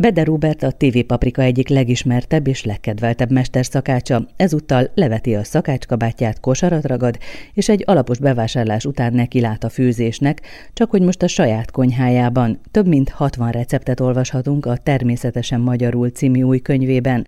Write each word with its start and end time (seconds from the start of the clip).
Bede 0.00 0.24
Robert 0.24 0.62
a 0.62 0.70
TV 0.70 0.98
Paprika 1.06 1.42
egyik 1.42 1.68
legismertebb 1.68 2.46
és 2.46 2.64
legkedveltebb 2.64 3.30
mesterszakácsa, 3.30 4.26
ezúttal 4.36 4.90
leveti 4.94 5.34
a 5.34 5.44
szakácskabátját, 5.44 6.40
kosarat 6.40 6.86
ragad, 6.86 7.18
és 7.54 7.68
egy 7.68 7.82
alapos 7.86 8.18
bevásárlás 8.18 8.84
után 8.84 9.12
neki 9.12 9.40
lát 9.40 9.64
a 9.64 9.68
főzésnek, 9.68 10.40
csak 10.72 10.90
hogy 10.90 11.02
most 11.02 11.22
a 11.22 11.28
saját 11.28 11.70
konyhájában. 11.70 12.60
Több 12.70 12.86
mint 12.86 13.08
60 13.08 13.50
receptet 13.50 14.00
olvashatunk 14.00 14.66
a 14.66 14.76
Természetesen 14.76 15.60
Magyarul 15.60 16.10
című 16.10 16.42
új 16.42 16.58
könyvében. 16.58 17.26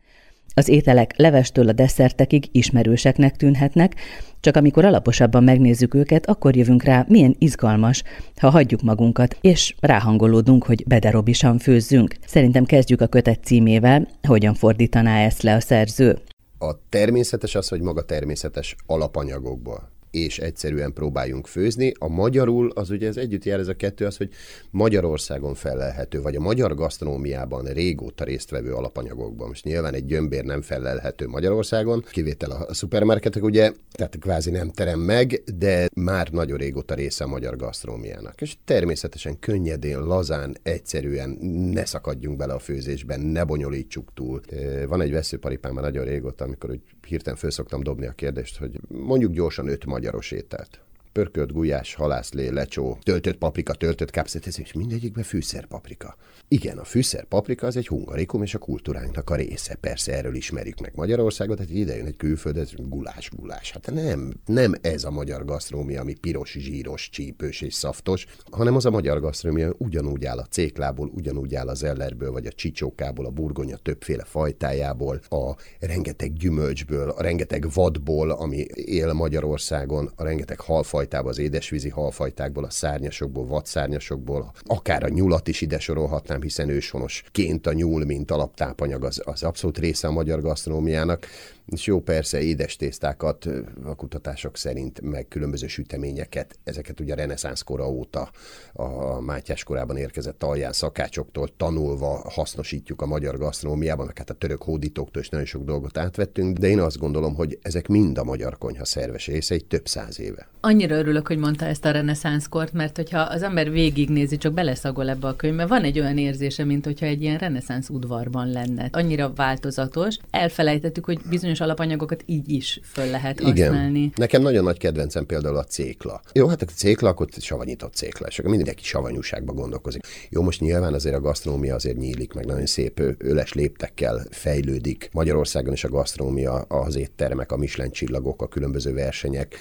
Az 0.54 0.68
ételek 0.68 1.16
levestől 1.16 1.68
a 1.68 1.72
desszertekig 1.72 2.48
ismerőseknek 2.52 3.36
tűnhetnek, 3.36 3.94
csak 4.40 4.56
amikor 4.56 4.84
alaposabban 4.84 5.44
megnézzük 5.44 5.94
őket, 5.94 6.26
akkor 6.26 6.56
jövünk 6.56 6.82
rá, 6.82 7.04
milyen 7.08 7.36
izgalmas, 7.38 8.02
ha 8.36 8.50
hagyjuk 8.50 8.82
magunkat, 8.82 9.36
és 9.40 9.74
ráhangolódunk, 9.80 10.64
hogy 10.64 10.84
bederobisan 10.86 11.58
főzzünk. 11.58 12.14
Szerintem 12.26 12.64
kezdjük 12.64 13.00
a 13.00 13.06
kötet 13.06 13.44
címével, 13.44 14.08
hogyan 14.22 14.54
fordítaná 14.54 15.18
ezt 15.18 15.42
le 15.42 15.54
a 15.54 15.60
szerző. 15.60 16.18
A 16.58 16.88
természetes 16.88 17.54
az, 17.54 17.68
hogy 17.68 17.80
maga 17.80 18.04
természetes 18.04 18.76
alapanyagokból 18.86 19.90
és 20.12 20.38
egyszerűen 20.38 20.92
próbáljunk 20.92 21.46
főzni. 21.46 21.92
A 21.98 22.08
magyarul, 22.08 22.70
az 22.74 22.90
ugye 22.90 23.08
ez 23.08 23.16
együtt 23.16 23.44
jár 23.44 23.58
ez 23.58 23.68
a 23.68 23.74
kettő, 23.74 24.06
az, 24.06 24.16
hogy 24.16 24.28
Magyarországon 24.70 25.54
felelhető, 25.54 26.22
vagy 26.22 26.36
a 26.36 26.40
magyar 26.40 26.74
gasztronómiában 26.74 27.64
régóta 27.64 28.24
résztvevő 28.24 28.72
alapanyagokban. 28.72 29.48
Most 29.48 29.64
nyilván 29.64 29.94
egy 29.94 30.04
gyömbér 30.04 30.44
nem 30.44 30.62
felelhető 30.62 31.26
Magyarországon, 31.26 32.04
kivétel 32.10 32.50
a 32.50 32.74
szupermarketek, 32.74 33.42
ugye, 33.42 33.72
tehát 33.92 34.18
kvázi 34.20 34.50
nem 34.50 34.70
terem 34.70 35.00
meg, 35.00 35.42
de 35.56 35.88
már 35.94 36.28
nagyon 36.30 36.58
régóta 36.58 36.94
része 36.94 37.24
a 37.24 37.28
magyar 37.28 37.56
gasztronómiának. 37.56 38.40
És 38.40 38.56
természetesen 38.64 39.38
könnyedén, 39.38 39.98
lazán, 39.98 40.56
egyszerűen 40.62 41.30
ne 41.72 41.84
szakadjunk 41.84 42.36
bele 42.36 42.52
a 42.52 42.58
főzésben, 42.58 43.20
ne 43.20 43.44
bonyolítsuk 43.44 44.12
túl. 44.14 44.40
Van 44.88 45.00
egy 45.00 45.12
veszőparipám 45.12 45.74
már 45.74 45.84
nagyon 45.84 46.04
régóta, 46.04 46.44
amikor 46.44 46.70
úgy 46.70 46.82
hirtelen 47.06 47.38
föl 47.38 47.50
szoktam 47.50 47.82
dobni 47.82 48.06
a 48.06 48.12
kérdést, 48.12 48.58
hogy 48.58 48.80
mondjuk 48.88 49.32
gyorsan 49.32 49.68
öt 49.68 49.84
magyaros 49.84 50.30
ételt 50.30 50.80
pörkölt 51.12 51.52
gulyás, 51.52 51.94
halászlé, 51.94 52.48
lecsó, 52.48 52.98
töltött 53.02 53.36
paprika, 53.36 53.74
töltött 53.74 54.10
kápszet, 54.10 54.46
és 54.46 54.72
mindegyikben 54.72 55.24
fűszer 55.24 55.66
paprika. 55.66 56.16
Igen, 56.48 56.78
a 56.78 56.84
fűszer 56.84 57.24
paprika 57.24 57.66
az 57.66 57.76
egy 57.76 57.86
hungarikum 57.86 58.42
és 58.42 58.54
a 58.54 58.58
kultúránknak 58.58 59.30
a 59.30 59.34
része. 59.34 59.74
Persze 59.74 60.12
erről 60.12 60.34
ismerjük 60.34 60.80
meg 60.80 60.92
Magyarországot, 60.94 61.56
tehát 61.56 61.72
ide 61.72 61.96
jön 61.96 62.06
egy 62.06 62.16
külföld, 62.16 62.56
ez 62.56 62.70
gulás, 62.76 63.30
gulás. 63.36 63.72
Hát 63.72 63.90
nem, 63.92 64.32
nem 64.46 64.74
ez 64.80 65.04
a 65.04 65.10
magyar 65.10 65.44
gasztrómia, 65.44 66.00
ami 66.00 66.14
piros, 66.14 66.56
zsíros, 66.58 67.08
csípős 67.10 67.60
és 67.60 67.74
szaftos, 67.74 68.26
hanem 68.50 68.76
az 68.76 68.86
a 68.86 68.90
magyar 68.90 69.20
gasztrómia 69.20 69.74
ugyanúgy 69.78 70.24
áll 70.24 70.38
a 70.38 70.46
céklából, 70.46 71.10
ugyanúgy 71.14 71.54
áll 71.54 71.68
az 71.68 71.82
ellerből, 71.82 72.30
vagy 72.32 72.46
a 72.46 72.52
csicsókából, 72.52 73.26
a 73.26 73.30
burgonya 73.30 73.76
többféle 73.76 74.24
fajtájából, 74.24 75.20
a 75.28 75.56
rengeteg 75.78 76.32
gyümölcsből, 76.32 77.10
a 77.10 77.22
rengeteg 77.22 77.66
vadból, 77.74 78.30
ami 78.30 78.66
él 78.74 79.12
Magyarországon, 79.12 80.10
a 80.16 80.22
rengeteg 80.22 80.60
halfaj 80.60 81.01
halfajtából, 81.02 81.30
az 81.30 81.38
édesvízi 81.38 81.88
halfajtákból, 81.88 82.64
a 82.64 82.70
szárnyasokból, 82.70 83.46
vadszárnyasokból, 83.46 84.52
akár 84.64 85.04
a 85.04 85.08
nyulat 85.08 85.48
is 85.48 85.60
ide 85.60 85.78
sorolhatnám, 85.78 86.42
hiszen 86.42 86.68
őshonosként 86.68 87.66
a 87.66 87.72
nyúl, 87.72 88.04
mint 88.04 88.30
alaptápanyag, 88.30 89.04
az, 89.04 89.22
az 89.24 89.42
abszolút 89.42 89.78
része 89.78 90.08
a 90.08 90.12
magyar 90.12 90.40
gasztronómiának. 90.40 91.26
És 91.72 91.86
jó, 91.86 92.00
persze 92.00 92.40
édes 92.40 92.76
tésztákat 92.76 93.48
a 93.84 93.94
kutatások 93.94 94.56
szerint, 94.56 95.00
meg 95.00 95.28
különböző 95.28 95.66
süteményeket, 95.66 96.58
ezeket 96.64 97.00
ugye 97.00 97.12
a 97.12 97.16
reneszánsz 97.16 97.62
kora 97.62 97.90
óta 97.90 98.30
a 98.72 99.20
Mátyás 99.20 99.64
korában 99.64 99.96
érkezett 99.96 100.42
alján 100.42 100.72
szakácsoktól 100.72 101.48
tanulva 101.56 102.24
hasznosítjuk 102.30 103.02
a 103.02 103.06
magyar 103.06 103.38
gasztronómiában, 103.38 104.06
meg 104.06 104.18
hát 104.18 104.30
a 104.30 104.34
török 104.34 104.62
hódítóktól 104.62 105.22
is 105.22 105.28
nagyon 105.28 105.46
sok 105.46 105.64
dolgot 105.64 105.98
átvettünk, 105.98 106.58
de 106.58 106.68
én 106.68 106.80
azt 106.80 106.98
gondolom, 106.98 107.34
hogy 107.34 107.58
ezek 107.62 107.88
mind 107.88 108.18
a 108.18 108.24
magyar 108.24 108.58
konyha 108.58 108.84
szerves 108.84 109.26
részei 109.26 109.60
több 109.60 109.86
száz 109.86 110.20
éve. 110.20 110.48
Annyira 110.60 110.96
örülök, 110.96 111.26
hogy 111.26 111.38
mondta 111.38 111.64
ezt 111.64 111.84
a 111.84 111.90
reneszánszkort, 111.90 112.72
mert 112.72 112.96
hogyha 112.96 113.20
az 113.20 113.42
ember 113.42 113.70
végignézi, 113.70 114.36
csak 114.36 114.52
beleszagol 114.52 115.08
ebbe 115.08 115.26
a 115.26 115.36
könyvbe, 115.36 115.66
van 115.66 115.82
egy 115.82 116.00
olyan 116.00 116.18
érzése, 116.18 116.64
mint 116.64 116.84
hogyha 116.84 117.06
egy 117.06 117.22
ilyen 117.22 117.38
reneszánsz 117.38 117.88
udvarban 117.88 118.50
lenne. 118.50 118.88
Annyira 118.92 119.32
változatos. 119.32 120.16
Elfelejtettük, 120.30 121.04
hogy 121.04 121.20
bizonyos 121.28 121.60
alapanyagokat 121.62 122.22
így 122.26 122.50
is 122.50 122.80
föl 122.82 123.06
lehet 123.10 123.40
használni. 123.40 123.98
Igen. 123.98 124.12
Nekem 124.16 124.42
nagyon 124.42 124.64
nagy 124.64 124.78
kedvencem 124.78 125.26
például 125.26 125.56
a 125.56 125.64
cékla. 125.64 126.20
Jó, 126.32 126.46
hát 126.46 126.62
a 126.62 126.66
cékla, 126.66 127.08
akkor 127.08 127.28
savanyított 127.38 127.94
cékla, 127.94 128.26
és 128.26 128.38
akkor 128.38 128.50
mindenki 128.50 128.84
savanyúságba 128.84 129.52
gondolkozik. 129.52 130.02
Jó, 130.28 130.42
most 130.42 130.60
nyilván 130.60 130.94
azért 130.94 131.14
a 131.14 131.20
gasztronómia 131.20 131.74
azért 131.74 131.96
nyílik, 131.96 132.32
meg 132.32 132.46
nagyon 132.46 132.66
szép 132.66 133.02
öles 133.18 133.52
léptekkel 133.52 134.26
fejlődik. 134.30 135.08
Magyarországon 135.12 135.72
is 135.72 135.84
a 135.84 135.88
gasztronómia, 135.88 136.54
az 136.54 136.96
éttermek, 136.96 137.52
a 137.52 137.56
Michelin 137.56 137.90
csillagok, 137.90 138.42
a 138.42 138.48
különböző 138.48 138.92
versenyek, 138.92 139.56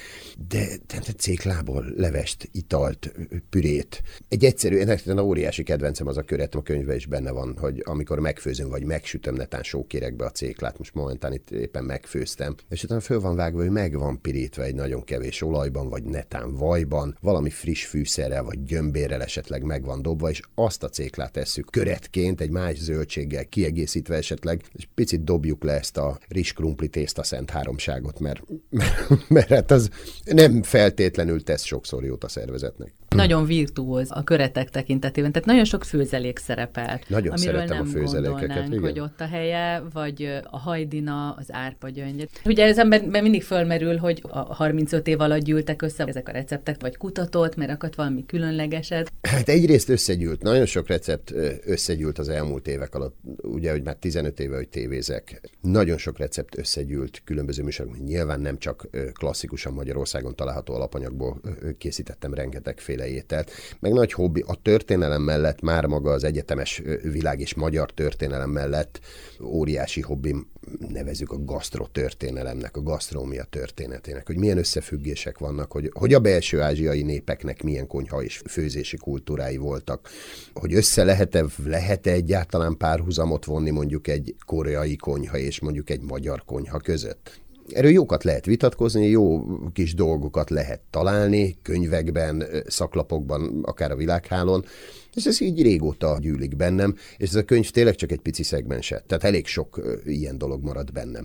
de 0.47 0.67
tehát 0.87 1.15
céklából 1.17 1.85
levest, 1.95 2.49
italt, 2.51 3.11
pürét. 3.49 4.03
Egy 4.27 4.45
egyszerű, 4.45 4.83
a 5.05 5.21
óriási 5.21 5.63
kedvencem 5.63 6.07
az 6.07 6.17
a 6.17 6.21
köret, 6.21 6.55
a 6.55 6.61
könyve 6.61 6.95
is 6.95 7.05
benne 7.05 7.31
van, 7.31 7.57
hogy 7.59 7.81
amikor 7.85 8.19
megfőzöm, 8.19 8.69
vagy 8.69 8.83
megsütöm 8.83 9.35
netán 9.35 9.63
sókérekbe 9.63 10.25
a 10.25 10.31
céklát, 10.31 10.77
most 10.77 10.93
momentán 10.93 11.33
itt 11.33 11.51
éppen 11.51 11.80
megfőztem, 11.81 12.55
és 12.69 12.83
utána 12.83 12.99
föl 12.99 13.19
van 13.19 13.35
vágva, 13.35 13.59
hogy 13.59 13.69
meg 13.69 13.97
van 13.97 14.21
pirítva 14.21 14.63
egy 14.63 14.75
nagyon 14.75 15.03
kevés 15.03 15.41
olajban, 15.41 15.89
vagy 15.89 16.03
netán 16.03 16.53
vajban, 16.55 17.17
valami 17.21 17.49
friss 17.49 17.85
fűszerrel, 17.85 18.43
vagy 18.43 18.63
gyömbérrel 18.63 19.21
esetleg 19.21 19.63
meg 19.63 19.83
van 19.83 20.01
dobva, 20.01 20.29
és 20.29 20.41
azt 20.55 20.83
a 20.83 20.89
céklát 20.89 21.31
tesszük 21.31 21.67
köretként, 21.71 22.41
egy 22.41 22.49
más 22.49 22.77
zöldséggel 22.77 23.45
kiegészítve 23.45 24.15
esetleg, 24.15 24.61
és 24.73 24.87
picit 24.95 25.23
dobjuk 25.23 25.63
le 25.63 25.73
ezt 25.73 25.97
a 25.97 26.19
rizs 26.27 26.53
krumpli 26.53 26.87
tészta 26.87 27.23
szent 27.23 27.49
háromságot, 27.49 28.19
mert, 28.19 28.43
mert, 28.69 29.09
mert 29.29 29.49
hát 29.49 29.71
az 29.71 29.89
nem 30.25 30.63
feltétlenül 30.63 31.43
tesz 31.43 31.63
sokszor 31.63 32.03
jót 32.03 32.23
a 32.23 32.27
szervezetnek. 32.27 32.93
Nagyon 33.15 33.45
virtuóz 33.45 34.07
a 34.11 34.23
köretek 34.23 34.69
tekintetében, 34.69 35.31
tehát 35.31 35.47
nagyon 35.47 35.63
sok 35.63 35.83
főzelék 35.83 36.37
szerepel. 36.39 36.99
Nagyon 37.07 37.37
szeretem 37.37 37.77
nem 37.77 37.87
a 37.87 37.89
főzelékeket. 37.89 38.67
Igen. 38.67 38.79
hogy 38.79 38.99
ott 38.99 39.21
a 39.21 39.25
helye, 39.25 39.83
vagy 39.93 40.41
a 40.43 40.57
hajdina, 40.57 41.31
az 41.31 41.45
árpagyöngy. 41.53 42.29
Ugye 42.45 42.65
ez 42.65 42.77
emberben 42.79 43.23
mindig 43.23 43.43
fölmerül, 43.43 43.97
hogy 43.97 44.23
a 44.29 44.39
35 44.39 45.07
év 45.07 45.19
alatt 45.19 45.41
gyűltek 45.41 45.81
össze 45.81 46.05
ezek 46.05 46.27
a 46.27 46.31
receptek, 46.31 46.81
vagy 46.81 46.97
kutatott, 46.97 47.55
mert 47.55 47.71
akadt 47.71 47.95
valami 47.95 48.25
különlegeset. 48.25 49.11
Hát 49.21 49.49
egyrészt 49.49 49.89
összegyűlt, 49.89 50.41
nagyon 50.41 50.65
sok 50.65 50.87
recept 50.87 51.33
összegyűlt 51.65 52.19
az 52.19 52.29
elmúlt 52.29 52.67
évek 52.67 52.95
alatt, 52.95 53.15
ugye, 53.41 53.71
hogy 53.71 53.83
már 53.83 53.95
15 53.95 54.39
éve, 54.39 54.55
hogy 54.55 54.69
tévézek. 54.69 55.49
Nagyon 55.61 55.97
sok 55.97 56.17
recept 56.17 56.57
összegyűlt 56.57 57.21
különböző 57.25 57.63
műsorokban. 57.63 58.01
Nyilván 58.01 58.41
nem 58.41 58.57
csak 58.57 58.87
klasszikusan 59.13 59.73
Magyarországon 59.73 60.35
található 60.35 60.73
alapanyagból 60.73 61.41
készítettem 61.77 62.33
rengetegféle 62.33 63.00
mindenféle 63.01 63.07
ételt, 63.07 63.51
meg 63.79 63.93
nagy 63.93 64.13
hobbi. 64.13 64.43
A 64.47 64.55
történelem 64.61 65.21
mellett 65.21 65.61
már 65.61 65.85
maga 65.85 66.11
az 66.11 66.23
egyetemes 66.23 66.81
világ 67.03 67.39
és 67.39 67.53
magyar 67.53 67.91
történelem 67.91 68.49
mellett 68.49 68.99
óriási 69.43 70.01
hobbim 70.01 70.49
nevezük 70.89 71.31
a 71.31 71.43
gasztrotörténelemnek, 71.43 72.77
a 72.77 72.81
gasztrómia 72.81 73.43
történetének, 73.43 74.27
hogy 74.27 74.37
milyen 74.37 74.57
összefüggések 74.57 75.37
vannak, 75.37 75.71
hogy, 75.71 75.89
hogy 75.93 76.13
a 76.13 76.19
belső 76.19 76.61
ázsiai 76.61 77.01
népeknek 77.01 77.63
milyen 77.63 77.87
konyha 77.87 78.23
és 78.23 78.41
főzési 78.49 78.97
kultúrái 78.97 79.57
voltak, 79.57 80.09
hogy 80.53 80.73
össze 80.73 81.03
lehet-e, 81.03 81.45
lehet-e 81.65 82.11
egyáltalán 82.11 82.77
párhuzamot 82.77 83.45
vonni 83.45 83.69
mondjuk 83.69 84.07
egy 84.07 84.35
koreai 84.45 84.95
konyha 84.95 85.37
és 85.37 85.59
mondjuk 85.59 85.89
egy 85.89 86.01
magyar 86.01 86.43
konyha 86.45 86.79
között. 86.79 87.39
Erről 87.71 87.91
jókat 87.91 88.23
lehet 88.23 88.45
vitatkozni, 88.45 89.07
jó 89.07 89.43
kis 89.73 89.93
dolgokat 89.93 90.49
lehet 90.49 90.81
találni, 90.89 91.57
könyvekben, 91.61 92.45
szaklapokban, 92.67 93.59
akár 93.63 93.91
a 93.91 93.95
világhálón, 93.95 94.65
és 95.13 95.25
ez 95.25 95.41
így 95.41 95.61
régóta 95.61 96.17
gyűlik 96.21 96.55
bennem, 96.55 96.95
és 97.17 97.29
ez 97.29 97.35
a 97.35 97.43
könyv 97.43 97.69
tényleg 97.69 97.95
csak 97.95 98.11
egy 98.11 98.19
pici 98.19 98.43
szegmense, 98.43 99.03
tehát 99.07 99.23
elég 99.23 99.47
sok 99.47 99.81
ilyen 100.05 100.37
dolog 100.37 100.63
marad 100.63 100.91
bennem. 100.91 101.23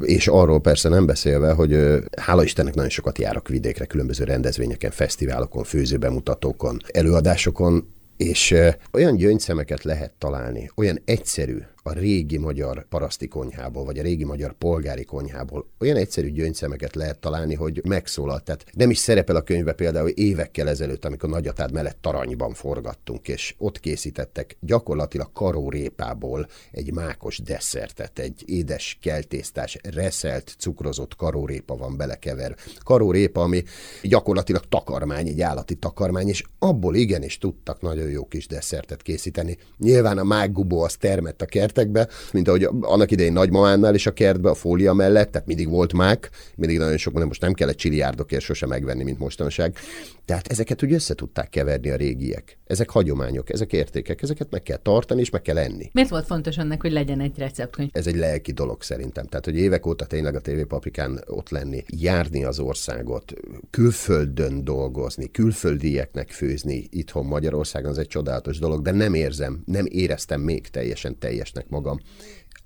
És 0.00 0.28
arról 0.28 0.60
persze 0.60 0.88
nem 0.88 1.06
beszélve, 1.06 1.52
hogy 1.52 1.78
hála 2.18 2.44
Istennek 2.44 2.74
nagyon 2.74 2.90
sokat 2.90 3.18
járok 3.18 3.48
vidékre, 3.48 3.84
különböző 3.84 4.24
rendezvényeken, 4.24 4.90
fesztiválokon, 4.90 5.64
főzőbemutatókon, 5.64 6.78
előadásokon, 6.92 7.88
és 8.16 8.54
olyan 8.92 9.16
gyöngyszemeket 9.16 9.82
lehet 9.82 10.12
találni, 10.18 10.70
olyan 10.74 10.98
egyszerű, 11.04 11.58
a 11.86 11.92
régi 11.92 12.38
magyar 12.38 12.86
paraszti 12.88 13.28
konyhából, 13.28 13.84
vagy 13.84 13.98
a 13.98 14.02
régi 14.02 14.24
magyar 14.24 14.52
polgári 14.52 15.04
konyhából 15.04 15.66
olyan 15.80 15.96
egyszerű 15.96 16.30
gyöngyszemeket 16.30 16.94
lehet 16.94 17.18
találni, 17.18 17.54
hogy 17.54 17.80
megszólalt. 17.84 18.44
Tehát 18.44 18.64
nem 18.72 18.90
is 18.90 18.98
szerepel 18.98 19.36
a 19.36 19.42
könyvbe 19.42 19.72
például 19.72 20.08
évekkel 20.08 20.68
ezelőtt, 20.68 21.04
amikor 21.04 21.28
Nagyatád 21.28 21.72
mellett 21.72 21.98
Taranyban 22.00 22.54
forgattunk, 22.54 23.28
és 23.28 23.54
ott 23.58 23.80
készítettek 23.80 24.56
gyakorlatilag 24.60 25.32
karórépából 25.32 26.48
egy 26.70 26.92
mákos 26.92 27.38
desszertet, 27.38 28.18
egy 28.18 28.42
édes 28.46 28.98
keltésztás, 29.02 29.78
reszelt, 29.94 30.54
cukrozott 30.58 31.16
karórépa 31.16 31.76
van 31.76 31.96
belekever. 31.96 32.56
Karórépa, 32.84 33.42
ami 33.42 33.62
gyakorlatilag 34.02 34.68
takarmány, 34.68 35.28
egy 35.28 35.40
állati 35.40 35.74
takarmány, 35.74 36.28
és 36.28 36.44
abból 36.58 36.94
igenis 36.94 37.38
tudtak 37.38 37.80
nagyon 37.80 38.10
jó 38.10 38.24
kis 38.26 38.46
desszertet 38.46 39.02
készíteni. 39.02 39.56
Nyilván 39.78 40.18
a 40.18 40.24
mággubó 40.24 40.82
az 40.82 40.96
termett 40.96 41.42
a 41.42 41.46
kertekbe, 41.74 42.08
mint 42.32 42.48
ahogy 42.48 42.68
annak 42.80 43.10
idején 43.10 43.32
nagymamánál 43.32 43.94
is 43.94 44.06
a 44.06 44.12
kertbe, 44.12 44.50
a 44.50 44.54
fólia 44.54 44.92
mellett, 44.92 45.30
tehát 45.30 45.46
mindig 45.46 45.68
volt 45.68 45.92
mák, 45.92 46.30
mindig 46.56 46.78
nagyon 46.78 46.96
sok, 46.96 47.18
de 47.18 47.24
most 47.24 47.40
nem 47.40 47.52
kellett 47.52 47.76
csiliárdokért 47.76 48.42
sose 48.42 48.66
megvenni, 48.66 49.04
mint 49.04 49.18
mostanság. 49.18 49.76
Tehát 50.24 50.46
ezeket 50.46 50.82
úgy 50.82 50.92
össze 50.92 51.14
tudták 51.14 51.48
keverni 51.50 51.90
a 51.90 51.96
régiek. 51.96 52.58
Ezek 52.74 52.90
hagyományok, 52.90 53.50
ezek 53.50 53.72
értékek, 53.72 54.22
ezeket 54.22 54.50
meg 54.50 54.62
kell 54.62 54.76
tartani 54.76 55.20
és 55.20 55.30
meg 55.30 55.42
kell 55.42 55.58
enni. 55.58 55.90
Miért 55.92 56.10
volt 56.10 56.26
fontos 56.26 56.56
ennek, 56.56 56.80
hogy 56.80 56.92
legyen 56.92 57.20
egy 57.20 57.38
receptkönyv? 57.38 57.88
Ez 57.92 58.06
egy 58.06 58.16
lelki 58.16 58.52
dolog 58.52 58.82
szerintem. 58.82 59.26
Tehát, 59.26 59.44
hogy 59.44 59.56
évek 59.56 59.86
óta 59.86 60.06
tényleg 60.06 60.34
a 60.34 60.40
TV 60.40 60.60
Paprikán 60.68 61.22
ott 61.26 61.48
lenni, 61.48 61.84
járni 61.86 62.44
az 62.44 62.58
országot, 62.58 63.32
külföldön 63.70 64.64
dolgozni, 64.64 65.30
külföldieknek 65.30 66.30
főzni 66.30 66.86
itthon 66.90 67.26
Magyarországon, 67.26 67.90
az 67.90 67.98
egy 67.98 68.06
csodálatos 68.06 68.58
dolog, 68.58 68.82
de 68.82 68.90
nem 68.90 69.14
érzem, 69.14 69.62
nem 69.64 69.86
éreztem 69.88 70.40
még 70.40 70.68
teljesen 70.68 71.18
teljesnek 71.18 71.68
magam 71.68 72.00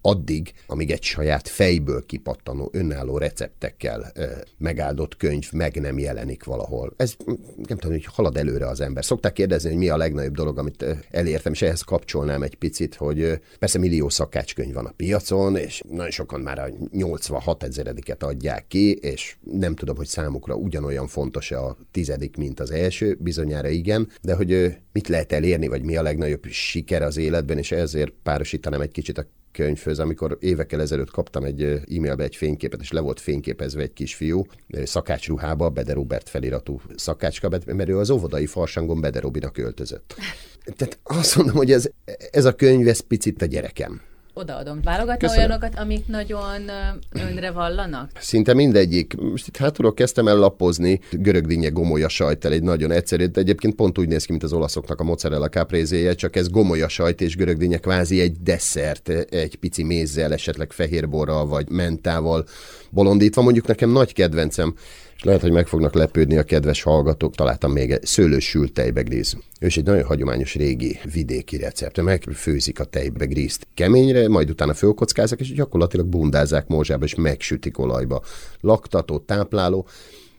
addig, 0.09 0.53
amíg 0.67 0.91
egy 0.91 1.03
saját 1.03 1.49
fejből 1.49 2.07
kipattanó, 2.07 2.71
önálló 2.73 3.19
receptekkel 3.19 4.11
ö, 4.15 4.27
megáldott 4.59 5.17
könyv 5.17 5.53
meg 5.53 5.81
nem 5.81 5.99
jelenik 5.99 6.45
valahol. 6.45 6.93
Ez 6.97 7.17
nem 7.57 7.79
tudom, 7.79 7.91
hogy 7.91 8.05
halad 8.05 8.37
előre 8.37 8.67
az 8.67 8.81
ember. 8.81 9.05
Szokták 9.05 9.33
kérdezni, 9.33 9.69
hogy 9.69 9.79
mi 9.79 9.89
a 9.89 9.97
legnagyobb 9.97 10.35
dolog, 10.35 10.59
amit 10.59 10.85
elértem, 11.11 11.53
és 11.53 11.63
ehhez 11.63 11.81
kapcsolnám 11.81 12.43
egy 12.43 12.55
picit, 12.55 12.95
hogy 12.95 13.41
persze 13.59 13.79
millió 13.79 14.09
szakácskönyv 14.09 14.75
van 14.75 14.87
a 14.87 14.93
piacon, 14.97 15.57
és 15.57 15.83
nagyon 15.91 16.11
sokan 16.11 16.41
már 16.41 16.59
a 16.59 16.69
86 16.93 17.63
ezerediket 17.63 18.23
adják 18.23 18.67
ki, 18.67 18.93
és 18.93 19.37
nem 19.53 19.75
tudom, 19.75 19.97
hogy 19.97 20.07
számukra 20.07 20.55
ugyanolyan 20.55 21.07
fontos 21.07 21.51
a 21.51 21.77
tizedik, 21.91 22.37
mint 22.37 22.61
az 22.61 22.71
első, 22.71 23.17
bizonyára 23.21 23.69
igen, 23.69 24.09
de 24.23 24.35
hogy 24.35 24.77
mit 24.93 25.09
lehet 25.09 25.33
elérni, 25.33 25.69
vagy 25.69 25.83
mi 25.83 25.97
a 25.97 26.03
legnagyobb 26.03 26.47
siker 26.47 27.03
az 27.03 27.17
életben, 27.17 27.59
és 27.59 27.73
ezért 27.73 28.13
párosítanám 28.23 28.81
egy 28.81 28.91
kicsit 28.91 29.19
a 29.19 29.27
könyvhöz, 29.59 29.99
amikor 29.99 30.37
évekkel 30.41 30.81
ezelőtt 30.81 31.11
kaptam 31.11 31.45
egy 31.45 31.63
e-mailbe 31.63 32.25
egy 32.25 32.37
fényképet, 32.37 32.81
és 32.81 32.93
le 32.93 33.01
volt 33.01 33.21
fényképezve 33.21 33.83
egy 33.83 33.93
kisfiú 33.93 34.47
szakácsruhába, 34.85 35.69
Bede 35.69 35.93
Robert 35.93 36.29
feliratú 36.29 36.81
szakácska, 36.97 37.49
mert 37.67 37.89
ő 37.89 37.99
az 37.99 38.11
óvodai 38.11 38.47
farsangon 38.47 39.01
Bede 39.01 39.21
Robinak 39.21 39.59
öltözött. 39.59 40.15
Tehát 40.77 40.99
azt 41.03 41.37
mondom, 41.37 41.57
hogy 41.57 41.73
ez, 41.73 41.91
ez 42.31 42.45
a 42.45 42.55
könyv, 42.55 42.89
ez 42.89 43.01
picit 43.01 43.43
a 43.43 43.47
gyerekem 43.47 44.01
odaadom. 44.39 44.81
Válogatna 44.83 45.29
Köszönöm. 45.29 45.45
olyanokat, 45.45 45.79
amik 45.79 46.07
nagyon 46.07 46.71
önre 47.13 47.51
vallanak? 47.51 48.11
Szinte 48.21 48.55
mindegyik. 48.55 49.15
Most 49.17 49.47
itt 49.47 49.57
hátulról 49.57 49.95
kezdtem 49.95 50.29
el 50.29 50.37
lapozni 50.37 51.01
görögdínye 51.11 51.69
gomolya 51.69 52.09
sajttal, 52.09 52.53
egy 52.53 52.63
nagyon 52.63 52.91
egyszerű, 52.91 53.27
de 53.27 53.41
egyébként 53.41 53.75
pont 53.75 53.99
úgy 53.99 54.09
néz 54.09 54.25
ki, 54.25 54.31
mint 54.31 54.45
az 54.45 54.53
olaszoknak 54.53 55.01
a 55.01 55.05
mozzarella 55.05 55.49
caprézéje, 55.49 56.15
csak 56.15 56.37
ez 56.37 56.49
gomolya 56.49 56.89
sajt 56.89 57.21
és 57.21 57.37
görögdínye 57.37 57.79
kvázi 57.79 58.21
egy 58.21 58.37
desszert, 58.43 59.09
egy 59.09 59.57
pici 59.57 59.83
mézzel, 59.83 60.33
esetleg 60.33 60.73
fehérborral 60.73 61.47
vagy 61.47 61.71
mentával 61.71 62.45
bolondítva. 62.91 63.43
Mondjuk 63.43 63.67
nekem 63.67 63.91
nagy 63.91 64.13
kedvencem 64.13 64.75
és 65.19 65.25
lehet, 65.25 65.41
hogy 65.41 65.53
meg 65.53 65.67
fognak 65.67 65.95
lepődni 65.95 66.37
a 66.37 66.43
kedves 66.43 66.83
hallgatók, 66.83 67.35
találtam 67.35 67.73
még 67.73 67.91
egy 67.91 68.05
szőlős 68.05 68.45
sült 68.45 68.73
tejbegríz. 68.73 69.37
Is 69.61 69.77
egy 69.77 69.85
nagyon 69.85 70.05
hagyományos 70.05 70.55
régi 70.55 70.99
vidéki 71.13 71.57
recept. 71.57 72.01
Megfőzik 72.01 72.81
a 72.81 72.85
tejbegrízt 72.85 73.67
keményre, 73.75 74.29
majd 74.29 74.51
utána 74.51 74.75
fölkockázák, 74.75 75.41
és 75.41 75.53
gyakorlatilag 75.53 76.07
bundázzák 76.07 76.67
morzsába, 76.67 77.05
és 77.05 77.15
megsütik 77.15 77.79
olajba. 77.79 78.23
Laktató, 78.61 79.19
tápláló, 79.19 79.87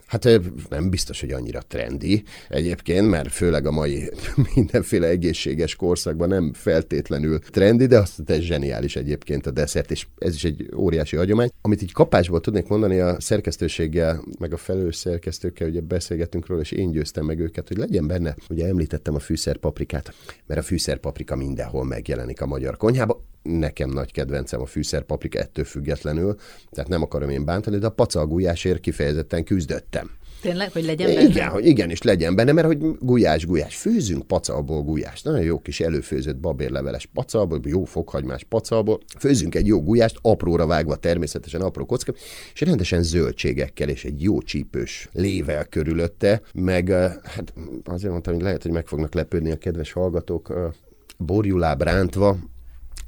Hát 0.10 0.30
nem 0.70 0.90
biztos, 0.90 1.20
hogy 1.20 1.32
annyira 1.32 1.62
trendi 1.68 2.24
egyébként, 2.50 3.10
mert 3.10 3.32
főleg 3.32 3.66
a 3.66 3.72
mai 3.72 4.12
mindenféle 4.56 5.08
egészséges 5.08 5.76
korszakban 5.76 6.28
nem 6.28 6.54
feltétlenül 6.54 7.40
trendi, 7.40 7.86
de 7.86 7.98
azt 7.98 8.30
ez 8.30 8.40
zseniális 8.40 8.96
egyébként 8.96 9.46
a 9.46 9.52
desszert, 9.52 9.92
és 9.92 10.08
ez 10.18 10.36
is 10.36 10.44
egy 10.44 10.70
óriási 10.76 11.16
hagyomány. 11.16 11.50
Amit 11.62 11.82
így 11.82 11.92
kapásból 11.92 12.42
tudnék 12.42 12.68
mondani 12.68 13.00
a 13.00 13.20
szerkesztőséggel, 13.20 14.24
meg 14.40 14.54
a 14.54 14.58
felős 14.58 14.96
szerkesztőkkel, 14.96 15.68
ugye 15.68 15.82
beszélgetünk 15.82 16.48
róla, 16.48 16.62
és 16.62 16.72
én 16.72 16.92
győztem 16.92 17.26
meg 17.26 17.40
őket, 17.40 17.68
hogy 17.68 17.78
legyen 17.78 18.08
benne, 18.08 18.36
ugye 18.50 18.68
említettem 18.68 19.16
a 19.16 19.20
fűszerpaprikát, 19.20 20.14
mert 20.46 20.60
a 20.60 20.64
fűszerpaprika 20.64 21.36
mindenhol 21.36 21.86
megjelenik 21.86 22.42
a 22.42 22.46
magyar 22.46 22.78
konyhába 22.78 23.22
nekem 23.42 23.90
nagy 23.90 24.12
kedvencem 24.12 24.62
a 24.62 24.66
fűszerpaprika 24.66 25.40
ettől 25.40 25.66
függetlenül, 25.66 26.36
tehát 26.72 26.90
nem 26.90 27.02
akarom 27.02 27.30
én 27.30 27.46
bántani, 27.46 27.78
de 27.78 27.86
a 27.86 27.90
pacalgújásért 27.90 28.80
kifejezetten 28.80 29.44
küzdöttem. 29.44 30.18
Tényleg, 30.42 30.72
hogy 30.72 30.86
legyen 30.86 31.14
benne? 31.14 31.30
Igen, 31.30 31.50
hogy 31.50 31.66
igenis 31.66 32.02
legyen 32.02 32.36
benne, 32.36 32.52
mert 32.52 32.68
hogy 32.68 32.98
gulyás, 33.00 33.46
gulyás. 33.46 33.76
Főzünk 33.76 34.28
pacalból 34.28 34.84
gulyást. 34.84 35.26
Nagyon 35.26 35.42
jó 35.42 35.60
kis 35.60 35.80
előfőzött 35.80 36.38
babérleveles 36.38 37.06
pacalból, 37.06 37.60
jó 37.64 37.84
fokhagymás 37.84 38.44
pacalból. 38.44 39.00
Főzünk 39.18 39.56
egy 39.56 39.68
jó 39.68 39.84
gulyást, 39.84 40.18
apróra 40.22 40.66
vágva 40.66 40.96
természetesen 40.96 41.62
apró 41.62 41.86
kocka, 41.86 42.14
és 42.54 42.62
rendesen 42.62 43.04
zöldségekkel 43.04 43.90
és 43.90 44.06
egy 44.06 44.24
jó 44.24 44.42
csípős 44.42 45.10
lével 45.12 45.66
körülötte, 45.66 46.42
meg 46.54 46.90
hát 47.24 47.54
azért 47.86 48.12
mondtam, 48.12 48.34
hogy 48.34 48.44
lehet, 48.44 48.64
hogy 48.64 48.72
meg 48.72 48.88
fognak 48.88 49.14
lepődni 49.14 49.52
a 49.52 49.58
kedves 49.58 49.92
hallgatók, 49.92 50.74
borjuláb 51.18 51.82
rántva, 51.82 52.38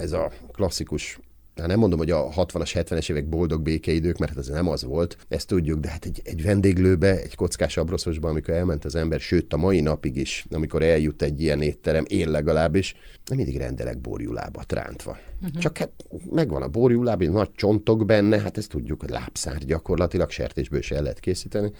ez 0.01 0.11
a 0.11 0.31
klasszikus 0.51 1.19
Hát 1.55 1.67
nem 1.67 1.79
mondom, 1.79 1.99
hogy 1.99 2.11
a 2.11 2.29
60-as, 2.29 2.71
70-es 2.73 3.09
évek 3.09 3.29
boldog 3.29 3.61
békeidők, 3.61 4.17
mert 4.17 4.37
ez 4.37 4.47
nem 4.47 4.67
az 4.67 4.83
volt, 4.83 5.17
ezt 5.27 5.47
tudjuk, 5.47 5.79
de 5.79 5.89
hát 5.89 6.05
egy, 6.05 6.21
egy 6.23 6.43
vendéglőbe, 6.43 7.21
egy 7.21 7.35
kockás 7.35 7.77
abroszosba, 7.77 8.29
amikor 8.29 8.53
elment 8.53 8.85
az 8.85 8.95
ember, 8.95 9.19
sőt 9.19 9.53
a 9.53 9.57
mai 9.57 9.81
napig 9.81 10.15
is, 10.15 10.45
amikor 10.51 10.83
eljut 10.83 11.21
egy 11.21 11.41
ilyen 11.41 11.61
étterem, 11.61 12.03
én 12.07 12.29
legalábbis, 12.29 12.95
nem 13.25 13.37
mindig 13.37 13.57
rendelek 13.57 14.01
borjulábat 14.01 14.71
rántva. 14.71 15.17
Uh-huh. 15.41 15.61
Csak 15.61 15.77
hát 15.77 15.91
megvan 16.29 16.61
a 16.61 16.67
borjuláb, 16.67 17.23
nagy 17.23 17.51
csontok 17.51 18.05
benne, 18.05 18.39
hát 18.39 18.57
ezt 18.57 18.69
tudjuk, 18.69 18.99
hogy 18.99 19.09
lábszár 19.09 19.57
gyakorlatilag 19.57 20.29
sertésből 20.29 20.79
is 20.79 20.91
el 20.91 21.01
lehet 21.01 21.19
készíteni 21.19 21.71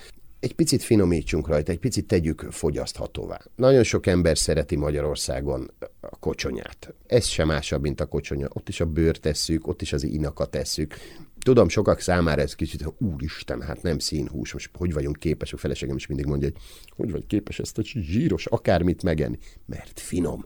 egy 0.41 0.53
picit 0.53 0.83
finomítsunk 0.83 1.47
rajta, 1.47 1.71
egy 1.71 1.79
picit 1.79 2.05
tegyük 2.05 2.47
fogyaszthatóvá. 2.49 3.41
Nagyon 3.55 3.83
sok 3.83 4.07
ember 4.07 4.38
szereti 4.38 4.75
Magyarországon 4.75 5.71
a 5.99 6.15
kocsonyát. 6.19 6.93
Ez 7.07 7.25
sem 7.25 7.47
másabb, 7.47 7.81
mint 7.81 8.01
a 8.01 8.05
kocsonya. 8.05 8.47
Ott 8.53 8.69
is 8.69 8.79
a 8.79 8.85
bőr 8.85 9.17
tesszük, 9.17 9.67
ott 9.67 9.81
is 9.81 9.93
az 9.93 10.03
inakat 10.03 10.49
tesszük. 10.49 10.95
Tudom, 11.43 11.69
sokak 11.69 11.99
számára 11.99 12.41
ez 12.41 12.55
kicsit, 12.55 12.93
úristen, 12.97 13.61
hát 13.61 13.81
nem 13.81 13.99
színhús, 13.99 14.53
most 14.53 14.69
hogy 14.73 14.93
vagyunk 14.93 15.19
képesek, 15.19 15.55
a 15.55 15.57
feleségem 15.57 15.95
is 15.95 16.07
mindig 16.07 16.25
mondja, 16.25 16.49
hogy 16.49 16.61
hogy 16.95 17.11
vagy 17.11 17.25
képes 17.27 17.59
ezt 17.59 17.77
a 17.77 17.81
zsíros 17.83 18.45
akármit 18.45 19.03
megenni, 19.03 19.37
mert 19.65 19.99
finom. 19.99 20.45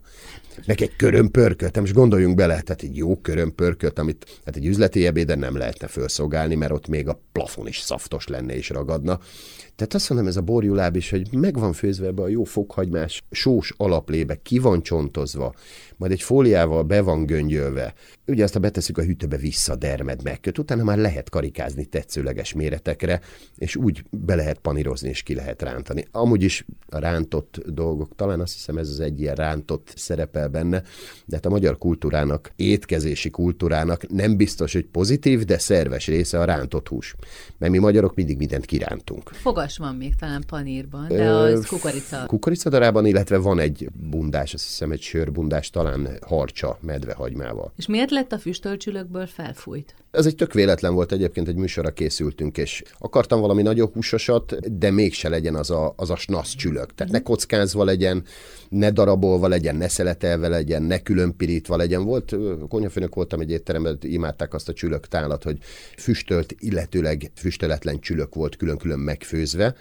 Meg 0.66 0.82
egy 0.82 0.96
körömpörkölt, 0.96 1.80
most 1.80 1.94
gondoljunk 1.94 2.36
bele, 2.36 2.62
tehát 2.62 2.82
egy 2.82 2.98
jó 2.98 3.18
körömpörkölt, 3.22 4.00
amit 4.00 4.42
hát 4.46 4.56
egy 4.56 4.66
üzleti 4.66 5.06
ebéden 5.06 5.40
nem 5.40 5.58
lehetne 5.58 5.88
felszolgálni, 5.88 6.56
mert 6.56 6.72
ott 6.72 6.88
még 6.88 7.08
a 7.08 7.22
plafon 7.32 7.68
is 7.68 7.80
szaftos 7.80 8.28
lenne 8.28 8.56
és 8.56 8.70
ragadna. 8.70 9.20
Tehát 9.76 9.94
azt 9.94 10.10
mondom, 10.10 10.28
ez 10.28 10.38
a 10.38 10.42
borjuláb 10.42 10.96
is, 10.96 11.10
hogy 11.10 11.28
meg 11.32 11.60
van 11.60 11.74
főzve 11.74 12.08
ebbe 12.08 12.22
a 12.22 12.28
jó 12.28 12.44
fokhagymás 12.44 13.24
sós 13.32 13.74
alaplébe, 13.78 14.36
ki 14.36 14.60
van 14.60 14.82
csontozva, 14.82 15.54
majd 15.98 16.12
egy 16.12 16.22
fóliával 16.22 16.84
be 16.84 17.02
van 17.02 17.26
göngyölve. 17.26 17.94
Ugye 18.28 18.44
azt 18.44 18.56
a 18.56 18.60
beteszük 18.60 18.98
a 18.98 19.04
hűtőbe 19.04 19.38
vissza 19.38 19.76
dermed 19.76 20.24
megköt, 20.24 20.58
utána 20.58 20.84
már 20.84 20.98
lehet 20.98 21.30
karikázni 21.30 21.86
tetszőleges 21.86 22.54
méretekre, 22.54 23.22
és 23.58 23.76
úgy 23.76 24.04
be 24.10 24.36
lehet 24.36 24.60
panírozni, 24.60 25.10
és 25.10 25.24
ki 25.24 25.36
lehet 25.36 25.62
rántani. 25.62 26.08
Amúgy 26.12 26.44
is 26.44 26.66
a 26.90 26.98
rántott 26.98 27.62
dolgok, 27.68 28.16
talán 28.16 28.40
azt 28.40 28.54
hiszem 28.54 28.78
ez 28.78 28.90
az 28.90 29.00
egy 29.00 29.20
ilyen 29.20 29.36
rántott 29.36 29.94
szerepel 29.96 30.48
benne, 30.48 30.82
de 31.26 31.36
hát 31.36 31.46
a 31.46 31.50
magyar 31.50 31.78
kultúrának, 31.78 32.52
étkezési 32.56 33.30
kultúrának 33.30 34.10
nem 34.10 34.38
biztos, 34.38 34.74
hogy 34.74 34.86
pozitív, 34.86 35.44
de 35.44 35.58
szerves 35.58 36.08
része 36.08 36.40
a 36.40 36.46
rántott 36.46 36.88
hús. 36.88 37.16
Mert 37.58 37.72
mi 37.72 37.78
magyarok 37.78 38.16
mindig 38.16 38.38
mindent 38.38 38.66
kirántunk. 38.66 39.32
Fogas 39.66 39.78
van 39.78 39.96
még 39.96 40.16
talán 40.16 40.44
panírban, 40.48 41.08
de 41.08 41.30
az 41.30 41.66
kukorica. 41.66 42.26
Kukoricadarában, 42.26 43.06
illetve 43.06 43.38
van 43.38 43.60
egy 43.60 43.90
bundás, 44.10 44.54
azt 44.54 44.66
hiszem 44.66 44.92
egy 44.92 45.02
sörbundás, 45.02 45.70
talán 45.70 46.08
harcsa 46.22 46.78
medvehagymával. 46.82 47.72
És 47.76 47.86
miért 47.86 48.12
lett 48.12 48.32
a 48.32 48.38
füstölcsülökből 48.38 49.28
felfújt? 49.28 49.96
Ez 50.16 50.26
egy 50.26 50.36
tök 50.36 50.54
véletlen 50.54 50.94
volt 50.94 51.12
egyébként, 51.12 51.48
egy 51.48 51.56
műsorra 51.56 51.92
készültünk, 51.92 52.58
és 52.58 52.84
akartam 52.98 53.40
valami 53.40 53.62
nagyon 53.62 53.90
húsosat, 53.94 54.78
de 54.80 54.92
mégse 54.92 55.30
legyen 55.30 55.56
az 55.56 55.70
a, 55.70 55.94
az 55.98 56.10
a 56.10 56.16
snasz 56.16 56.56
csülök. 56.56 56.96
Tehát 56.96 57.14
ne 57.14 57.22
kockázva 57.22 57.84
legyen, 57.84 58.24
ne 58.70 58.92
darabolva 58.92 59.48
legyen, 59.48 59.76
ne 59.76 59.88
szeletelve 59.88 60.48
legyen, 60.48 60.84
ne 60.84 61.02
külön 61.02 61.36
pirítva 61.36 61.76
legyen. 61.76 62.04
Volt, 62.04 62.36
konyafőnök 62.70 63.16
voltam 63.16 63.40
egy 63.40 63.52
étteremben, 63.52 63.98
imádták 64.02 64.54
azt 64.54 64.70
a 64.70 64.74
csülök 64.74 65.08
tálat, 65.08 65.44
hogy 65.44 65.58
füstölt, 65.98 66.56
illetőleg 66.60 67.32
füstöletlen 67.36 68.00
csülök 68.00 68.36
volt 68.36 68.56
külön-külön 68.56 69.00
megfőzve, 69.00 69.76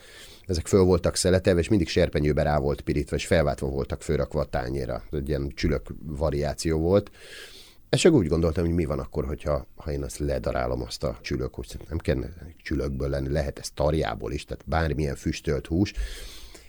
ezek 0.47 0.67
föl 0.67 0.83
voltak 0.83 1.17
szeletelve, 1.17 1.61
és 1.61 1.69
mindig 1.69 1.89
serpenyőbe 1.89 2.43
rá 2.43 2.59
volt 2.59 2.81
pirítva, 2.81 3.17
és 3.17 3.27
felváltva 3.27 3.67
voltak 3.67 4.03
fölrakva 4.03 4.41
a 4.41 4.45
tányéra. 4.45 5.03
Egy 5.11 5.29
ilyen 5.29 5.53
csülök 5.55 5.83
variáció 6.07 6.79
volt. 6.79 7.11
És 7.95 8.01
csak 8.01 8.13
úgy 8.13 8.27
gondoltam, 8.27 8.65
hogy 8.65 8.75
mi 8.75 8.85
van 8.85 8.99
akkor, 8.99 9.25
hogyha 9.25 9.67
ha 9.77 9.93
én 9.93 10.03
azt 10.03 10.19
ledarálom 10.19 10.83
azt 10.83 11.05
a 11.05 11.19
csülök, 11.21 11.55
hogy 11.55 11.77
nem 11.89 11.99
kell 11.99 12.25
csülökből 12.63 13.09
lenni, 13.09 13.29
lehet 13.29 13.59
ez 13.59 13.71
tarjából 13.71 14.33
is, 14.33 14.45
tehát 14.45 14.65
bármilyen 14.67 15.17
füstölt 15.17 15.67
hús, 15.67 15.93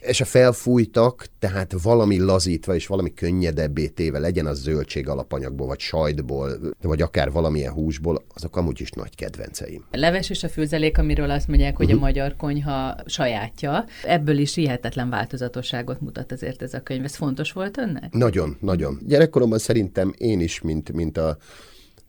és 0.08 0.22
a 0.22 0.26
felfújtak, 0.26 1.26
tehát 1.40 1.76
valami 1.82 2.20
lazítva 2.20 2.76
és 2.76 2.88
valami 2.88 3.14
könnyedebbé 3.14 3.88
téve, 3.88 4.20
legyen 4.20 4.46
az 4.46 4.62
zöldség 4.62 5.08
alapanyagból, 5.08 5.68
vagy 5.68 5.80
sajtból, 5.80 6.60
vagy 6.82 7.02
akár 7.02 7.32
valamilyen 7.32 7.72
húsból, 7.72 8.24
azok 8.34 8.58
amúgy 8.58 8.82
is 8.82 8.90
nagy 8.90 9.16
kedvenceim. 9.16 9.86
A 9.92 9.98
leves 9.98 10.30
és 10.30 10.44
a 10.44 10.50
főzelék, 10.50 10.98
amiről 10.98 11.32
azt 11.32 11.48
mondják, 11.48 11.76
hogy 11.76 11.86
uh-huh. 11.86 12.02
a 12.02 12.06
mhm. 12.06 12.14
magyar 12.14 12.36
konyha 12.36 12.96
sajátja, 13.06 13.86
ebből 14.04 14.38
is 14.38 14.56
hihetetlen 14.56 15.10
változatosságot 15.10 16.02
mutat 16.02 16.32
azért 16.32 16.62
ez 16.62 16.74
a 16.74 16.80
könyv. 16.80 17.04
Ez 17.04 17.16
fontos 17.16 17.52
volt 17.52 17.78
önnek? 17.78 18.14
Nagyon, 18.14 18.58
nagyon. 18.60 19.00
Gyerekkoromban 19.08 19.60
szerintem 19.60 20.14
én 20.18 20.40
is, 20.40 20.62
mint, 20.62 20.92
mint 20.94 21.18
a 21.18 21.38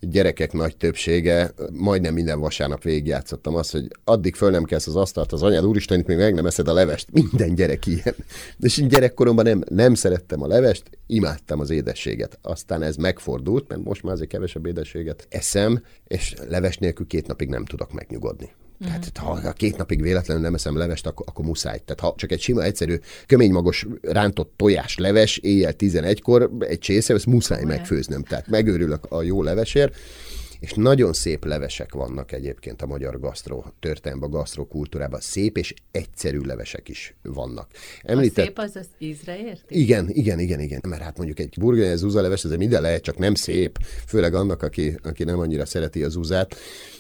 gyerekek 0.00 0.52
nagy 0.52 0.76
többsége, 0.76 1.52
majdnem 1.72 2.14
minden 2.14 2.40
vasárnap 2.40 2.82
végigjátszottam 2.82 3.54
azt, 3.54 3.72
hogy 3.72 3.88
addig 4.04 4.34
föl 4.34 4.50
nem 4.50 4.64
kelsz 4.64 4.86
az 4.86 4.96
asztalt 4.96 5.32
az 5.32 5.42
anyád, 5.42 5.66
úristen, 5.66 5.98
itt 5.98 6.06
még 6.06 6.16
meg 6.16 6.34
nem 6.34 6.46
eszed 6.46 6.68
a 6.68 6.72
levest. 6.72 7.08
Minden 7.12 7.54
gyerek 7.54 7.86
ilyen. 7.86 8.14
De 8.56 8.68
én 8.80 8.88
gyerekkoromban 8.88 9.44
nem, 9.44 9.62
nem 9.68 9.94
szerettem 9.94 10.42
a 10.42 10.46
levest, 10.46 10.90
imádtam 11.06 11.60
az 11.60 11.70
édességet. 11.70 12.38
Aztán 12.42 12.82
ez 12.82 12.96
megfordult, 12.96 13.68
mert 13.68 13.84
most 13.84 14.02
már 14.02 14.12
azért 14.12 14.30
kevesebb 14.30 14.66
édességet 14.66 15.26
eszem, 15.30 15.82
és 16.04 16.34
leves 16.48 16.76
nélkül 16.76 17.06
két 17.06 17.26
napig 17.26 17.48
nem 17.48 17.64
tudok 17.64 17.92
megnyugodni. 17.92 18.50
Tehát 18.80 19.12
uh-huh. 19.22 19.42
ha 19.42 19.52
két 19.52 19.76
napig 19.76 20.02
véletlenül 20.02 20.42
nem 20.42 20.54
eszem 20.54 20.76
levest, 20.76 21.06
akkor, 21.06 21.26
akkor 21.28 21.44
muszáj. 21.44 21.80
Tehát 21.84 22.00
ha 22.00 22.14
csak 22.16 22.32
egy 22.32 22.40
sima, 22.40 22.62
egyszerű, 22.62 22.96
köménymagos 23.26 23.86
rántott 24.02 24.52
tojás 24.56 24.96
leves 24.96 25.36
éjjel 25.36 25.74
11-kor 25.78 26.50
egy 26.58 26.78
csésze, 26.78 27.14
ezt 27.14 27.26
muszáj 27.26 27.62
uh-huh. 27.62 27.76
megfőznöm. 27.76 28.22
Tehát 28.22 28.48
megőrülök 28.48 29.04
a 29.08 29.22
jó 29.22 29.42
levesért. 29.42 29.96
És 30.60 30.72
nagyon 30.72 31.12
szép 31.12 31.44
levesek 31.44 31.94
vannak 31.94 32.32
egyébként 32.32 32.82
a 32.82 32.86
magyar 32.86 33.20
gasztró 33.20 33.64
történelemben, 33.80 34.30
a 34.30 34.32
gasztrokultúrában. 34.32 35.20
Szép 35.20 35.56
és 35.56 35.74
egyszerű 35.90 36.38
levesek 36.38 36.88
is 36.88 37.14
vannak. 37.22 37.70
Említett... 38.02 38.44
A 38.44 38.46
szép 38.46 38.58
az 38.58 38.76
az 38.76 38.86
ízre 38.98 39.38
érti? 39.38 39.80
Igen, 39.80 40.08
igen, 40.08 40.38
igen, 40.38 40.60
igen. 40.60 40.80
Mert 40.88 41.02
hát 41.02 41.16
mondjuk 41.16 41.38
egy 41.38 41.54
burger 41.60 41.96
zúza 41.96 42.20
leves, 42.20 42.44
ez 42.44 42.50
minden 42.50 42.82
lehet, 42.82 43.02
csak 43.02 43.18
nem 43.18 43.34
szép. 43.34 43.78
Főleg 44.06 44.34
annak, 44.34 44.62
aki, 44.62 44.98
aki 45.02 45.24
nem 45.24 45.38
annyira 45.38 45.66
szereti 45.66 46.02
az 46.02 46.12
zúzát 46.12 46.56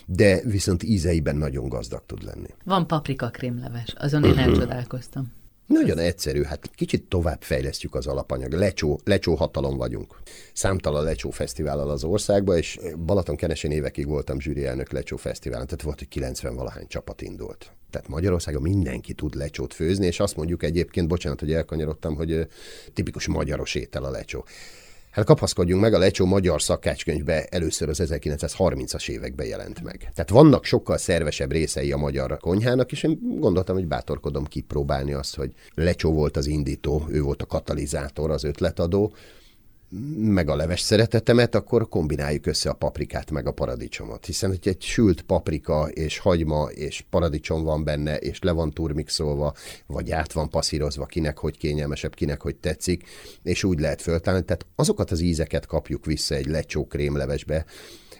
de 0.06 0.40
viszont 0.44 0.82
ízeiben 0.82 1.36
nagyon 1.36 1.68
gazdag 1.68 2.02
tud 2.06 2.22
lenni. 2.22 2.48
Van 2.64 2.86
paprika 2.86 3.30
krémleves, 3.30 3.94
azon 3.96 4.24
én 4.24 4.38
elcsodálkoztam. 4.38 5.32
Nagyon 5.66 5.98
egyszerű, 5.98 6.42
hát 6.42 6.70
kicsit 6.74 7.08
tovább 7.08 7.42
fejlesztjük 7.42 7.94
az 7.94 8.06
alapanyag. 8.06 8.52
Lecsó, 8.52 9.00
lecsó 9.04 9.34
hatalom 9.34 9.76
vagyunk. 9.76 10.16
Számtalan 10.52 11.04
lecsó 11.04 11.30
fesztivállal 11.30 11.90
az 11.90 12.04
országba, 12.04 12.56
és 12.56 12.78
Balaton 12.96 13.36
kenesén 13.36 13.70
évekig 13.70 14.06
voltam 14.06 14.40
zsűri 14.40 14.64
elnök 14.64 14.92
lecsó 14.92 15.16
fesztiválon, 15.16 15.66
tehát 15.66 15.82
volt, 15.82 15.98
hogy 15.98 16.08
90 16.08 16.54
valahány 16.54 16.86
csapat 16.86 17.22
indult. 17.22 17.72
Tehát 17.90 18.08
Magyarországon 18.08 18.62
mindenki 18.62 19.12
tud 19.12 19.34
lecsót 19.34 19.74
főzni, 19.74 20.06
és 20.06 20.20
azt 20.20 20.36
mondjuk 20.36 20.62
egyébként, 20.62 21.08
bocsánat, 21.08 21.40
hogy 21.40 21.52
elkanyarodtam, 21.52 22.14
hogy 22.14 22.46
tipikus 22.92 23.26
magyaros 23.26 23.74
étel 23.74 24.04
a 24.04 24.10
lecsó. 24.10 24.44
Hát 25.16 25.24
kapaszkodjunk 25.24 25.82
meg, 25.82 25.94
a 25.94 25.98
Lecsó 25.98 26.26
magyar 26.26 26.62
szakácskönyvbe 26.62 27.44
először 27.44 27.88
az 27.88 28.02
1930-as 28.04 29.08
években 29.08 29.46
jelent 29.46 29.82
meg. 29.82 29.98
Tehát 29.98 30.30
vannak 30.30 30.64
sokkal 30.64 30.96
szervesebb 30.96 31.52
részei 31.52 31.92
a 31.92 31.96
magyar 31.96 32.38
konyhának, 32.38 32.92
és 32.92 33.02
én 33.02 33.18
gondoltam, 33.22 33.76
hogy 33.76 33.86
bátorkodom 33.86 34.44
kipróbálni 34.44 35.12
azt, 35.12 35.36
hogy 35.36 35.52
Lecsó 35.74 36.12
volt 36.12 36.36
az 36.36 36.46
indító, 36.46 37.06
ő 37.08 37.22
volt 37.22 37.42
a 37.42 37.46
katalizátor, 37.46 38.30
az 38.30 38.44
ötletadó, 38.44 39.14
meg 40.16 40.48
a 40.48 40.56
leves 40.56 40.80
szeretetemet, 40.80 41.54
akkor 41.54 41.88
kombináljuk 41.88 42.46
össze 42.46 42.70
a 42.70 42.74
paprikát 42.74 43.30
meg 43.30 43.46
a 43.46 43.52
paradicsomot. 43.52 44.26
Hiszen, 44.26 44.50
hogy 44.50 44.68
egy 44.68 44.82
sült 44.82 45.22
paprika 45.22 45.88
és 45.88 46.18
hagyma 46.18 46.64
és 46.64 47.04
paradicsom 47.10 47.62
van 47.64 47.84
benne, 47.84 48.16
és 48.16 48.40
le 48.40 48.52
van 48.52 48.70
turmixolva, 48.70 49.54
vagy 49.86 50.10
át 50.10 50.32
van 50.32 50.50
passzírozva, 50.50 51.06
kinek 51.06 51.38
hogy 51.38 51.58
kényelmesebb, 51.58 52.14
kinek 52.14 52.42
hogy 52.42 52.56
tetszik, 52.56 53.04
és 53.42 53.64
úgy 53.64 53.80
lehet 53.80 54.02
föltálni. 54.02 54.44
Tehát 54.44 54.66
azokat 54.74 55.10
az 55.10 55.20
ízeket 55.20 55.66
kapjuk 55.66 56.04
vissza 56.04 56.34
egy 56.34 56.46
lecsó 56.46 56.86
krémlevesbe, 56.86 57.64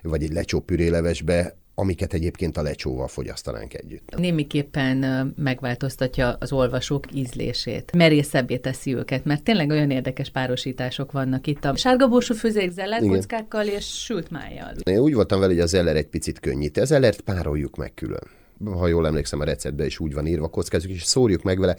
vagy 0.02 0.22
egy 0.22 0.32
lecsó 0.32 0.60
pürélevesbe, 0.60 1.56
amiket 1.78 2.12
egyébként 2.12 2.56
a 2.56 2.62
lecsóval 2.62 3.08
fogyasztanánk 3.08 3.74
együtt. 3.74 4.16
Némiképpen 4.16 4.96
megváltoztatja 5.36 6.36
az 6.40 6.52
olvasók 6.52 7.04
ízlését, 7.14 7.92
merészebbé 7.96 8.56
teszi 8.56 8.94
őket, 8.94 9.24
mert 9.24 9.42
tényleg 9.42 9.70
olyan 9.70 9.90
érdekes 9.90 10.30
párosítások 10.30 11.12
vannak 11.12 11.46
itt 11.46 11.64
a 11.64 11.76
sárga 11.76 12.08
borsó 12.08 12.34
főzék 12.34 12.70
zellerkockákkal 12.70 13.66
és 13.66 14.02
sült 14.02 14.30
májjal. 14.30 14.74
Én 14.84 14.98
úgy 14.98 15.14
voltam 15.14 15.40
vele, 15.40 15.52
hogy 15.52 15.62
a 15.62 15.66
zeller 15.66 15.96
egy 15.96 16.06
picit 16.06 16.40
könnyít. 16.40 16.76
Az 16.76 16.88
zellert 16.88 17.20
pároljuk 17.20 17.76
meg 17.76 17.94
külön. 17.94 18.26
Ha 18.64 18.86
jól 18.86 19.06
emlékszem, 19.06 19.40
a 19.40 19.44
receptben 19.44 19.86
is 19.86 19.98
úgy 19.98 20.14
van 20.14 20.26
írva, 20.26 20.48
kockázunk, 20.48 20.94
és 20.94 21.02
szórjuk 21.02 21.42
meg 21.42 21.58
vele 21.58 21.76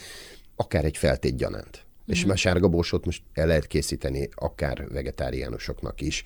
akár 0.56 0.86
egy 0.86 0.98
feltét 0.98 1.38
gyanánt. 1.38 1.86
És 2.08 2.26
már 2.26 2.38
sárga 2.38 2.68
borsót 2.68 3.06
most 3.06 3.22
el 3.34 3.48
lehet 3.48 3.68
készíteni 3.68 4.30
akár 4.36 4.88
vegetáriánusoknak 4.90 6.02
is. 6.02 6.24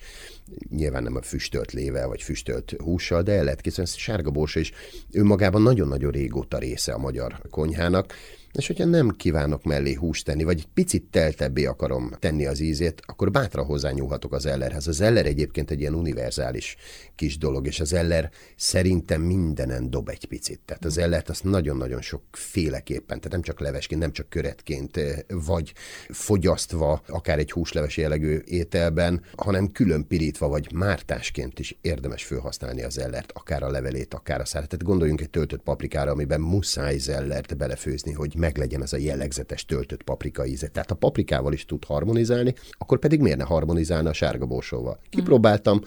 Nyilván 0.70 1.02
nem 1.02 1.16
a 1.16 1.22
füstölt 1.22 1.72
lével 1.72 2.08
vagy 2.08 2.22
füstölt 2.22 2.74
hússal, 2.78 3.22
de 3.22 3.32
el 3.32 3.44
lehet 3.44 3.60
készíteni. 3.60 3.90
Sárga 3.98 4.30
borsó 4.30 4.60
is 4.60 4.72
önmagában 5.12 5.62
nagyon-nagyon 5.62 6.10
régóta 6.10 6.58
része 6.58 6.92
a 6.92 6.98
magyar 6.98 7.40
konyhának 7.50 8.14
és 8.52 8.66
hogyha 8.66 8.84
nem 8.84 9.10
kívánok 9.10 9.64
mellé 9.64 9.92
húst 9.92 10.24
tenni, 10.24 10.44
vagy 10.44 10.58
egy 10.58 10.68
picit 10.74 11.04
teltebbé 11.10 11.64
akarom 11.64 12.10
tenni 12.18 12.46
az 12.46 12.60
ízét, 12.60 13.02
akkor 13.06 13.30
bátran 13.30 13.64
hozzányúlhatok 13.64 14.32
az 14.32 14.46
ellerhez. 14.46 14.86
Az 14.86 15.00
eller 15.00 15.26
egyébként 15.26 15.70
egy 15.70 15.80
ilyen 15.80 15.94
univerzális 15.94 16.76
kis 17.14 17.38
dolog, 17.38 17.66
és 17.66 17.80
az 17.80 17.92
eller 17.92 18.30
szerintem 18.56 19.20
mindenen 19.20 19.90
dob 19.90 20.08
egy 20.08 20.24
picit. 20.24 20.60
Tehát 20.64 20.84
az 20.84 20.98
ellert 20.98 21.28
azt 21.28 21.44
nagyon-nagyon 21.44 22.00
sok 22.00 22.22
féleképpen, 22.30 23.16
tehát 23.16 23.30
nem 23.30 23.42
csak 23.42 23.60
levesként, 23.60 24.00
nem 24.00 24.12
csak 24.12 24.28
köretként, 24.28 24.96
eh, 24.96 25.18
vagy 25.28 25.72
fogyasztva, 26.08 27.02
akár 27.08 27.38
egy 27.38 27.50
húsleves 27.50 27.96
jellegű 27.96 28.38
ételben, 28.44 29.22
hanem 29.36 29.72
külön 29.72 30.06
pirítva, 30.06 30.48
vagy 30.48 30.72
mártásként 30.72 31.58
is 31.58 31.78
érdemes 31.80 32.24
felhasználni 32.24 32.82
az 32.82 32.98
ellert, 32.98 33.32
akár 33.34 33.62
a 33.62 33.70
levelét, 33.70 34.14
akár 34.14 34.40
a 34.40 34.44
szállat. 34.44 34.68
Tehát 34.68 34.84
gondoljunk 34.84 35.20
egy 35.20 35.30
töltött 35.30 35.62
paprikára, 35.62 36.10
amiben 36.10 36.40
muszáj 36.40 36.98
zellert 36.98 37.56
belefőzni, 37.56 38.12
hogy 38.12 38.40
meglegyen 38.42 38.82
ez 38.82 38.92
a 38.92 38.96
jellegzetes 38.96 39.64
töltött 39.64 40.02
paprika 40.02 40.46
íze. 40.46 40.68
Tehát 40.68 40.90
a 40.90 40.94
paprikával 40.94 41.52
is 41.52 41.64
tud 41.64 41.84
harmonizálni, 41.84 42.54
akkor 42.70 42.98
pedig 42.98 43.20
miért 43.20 43.38
ne 43.38 43.44
harmonizálna 43.44 44.08
a 44.08 44.12
sárga 44.12 44.46
borsóval? 44.46 44.98
Kipróbáltam, 45.08 45.80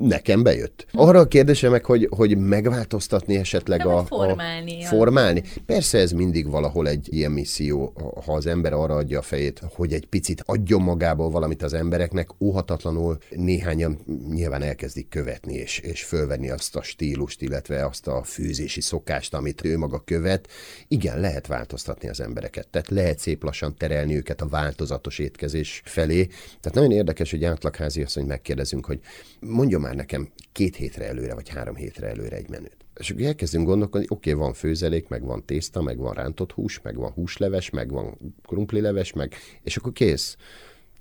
nekem 0.00 0.42
bejött. 0.42 0.86
Arra 0.92 1.18
a 1.18 1.28
kérdése 1.28 1.68
meg, 1.68 1.84
hogy, 1.84 2.08
hogy 2.10 2.38
megváltoztatni 2.38 3.36
esetleg 3.36 3.86
a, 3.86 4.04
formálni, 4.04 4.84
a... 4.84 4.86
Formálni. 4.86 5.42
Persze 5.66 5.98
ez 5.98 6.12
mindig 6.12 6.50
valahol 6.50 6.88
egy 6.88 7.08
ilyen 7.10 7.30
misszió, 7.30 7.92
ha 8.24 8.32
az 8.32 8.46
ember 8.46 8.72
arra 8.72 8.94
adja 8.94 9.18
a 9.18 9.22
fejét, 9.22 9.62
hogy 9.74 9.92
egy 9.92 10.06
picit 10.06 10.42
adjon 10.46 10.82
magából 10.82 11.30
valamit 11.30 11.62
az 11.62 11.72
embereknek, 11.72 12.28
óhatatlanul 12.38 13.18
néhányan 13.30 13.98
nyilván 14.30 14.62
elkezdik 14.62 15.08
követni 15.08 15.54
és, 15.54 15.78
és 15.78 16.04
fölvenni 16.04 16.50
azt 16.50 16.76
a 16.76 16.82
stílust, 16.82 17.42
illetve 17.42 17.86
azt 17.86 18.06
a 18.06 18.22
fűzési 18.22 18.80
szokást, 18.80 19.34
amit 19.34 19.64
ő 19.64 19.78
maga 19.78 19.98
követ. 19.98 20.48
Igen, 20.88 21.20
lehet 21.20 21.46
változtatni 21.46 22.08
az 22.08 22.20
embereket. 22.20 22.68
Tehát 22.68 22.88
lehet 22.88 23.18
szép 23.18 23.42
lassan 23.42 23.76
terelni 23.76 24.16
őket 24.16 24.40
a 24.40 24.48
változatos 24.48 25.18
étkezés 25.18 25.82
felé. 25.84 26.24
Tehát 26.60 26.74
nagyon 26.74 26.90
érdekes, 26.90 27.30
hogy 27.30 27.44
átlagházi 27.44 28.02
azt, 28.02 28.14
hogy 28.14 28.26
megkérdezünk, 28.26 28.86
hogy 28.86 29.00
mondja 29.40 29.78
már 29.78 29.89
nekem 29.94 30.28
két 30.52 30.76
hétre 30.76 31.06
előre, 31.06 31.34
vagy 31.34 31.48
három 31.48 31.74
hétre 31.74 32.06
előre 32.06 32.36
egy 32.36 32.48
menüt. 32.48 32.76
És 32.98 33.10
akkor 33.10 33.22
elkezdünk 33.22 33.66
gondolkodni, 33.66 34.06
oké, 34.10 34.30
okay, 34.30 34.42
van 34.42 34.52
főzelék, 34.52 35.08
meg 35.08 35.24
van 35.24 35.44
tészta, 35.44 35.82
meg 35.82 35.98
van 35.98 36.14
rántott 36.14 36.52
hús, 36.52 36.80
meg 36.80 36.96
van 36.96 37.10
húsleves, 37.10 37.70
meg 37.70 37.90
van 37.90 38.18
krumplileves, 38.42 39.12
meg, 39.12 39.34
és 39.62 39.76
akkor 39.76 39.92
kész. 39.92 40.36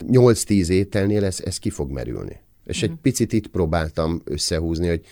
8-10 0.07 0.67
ételnél 0.67 1.25
ez, 1.25 1.39
ez 1.45 1.57
ki 1.57 1.69
fog 1.69 1.91
merülni. 1.91 2.39
És 2.69 2.83
egy 2.83 2.89
mhm. 2.89 2.99
picit 3.01 3.33
itt 3.33 3.47
próbáltam 3.47 4.21
összehúzni, 4.23 4.87
hogy 4.87 5.05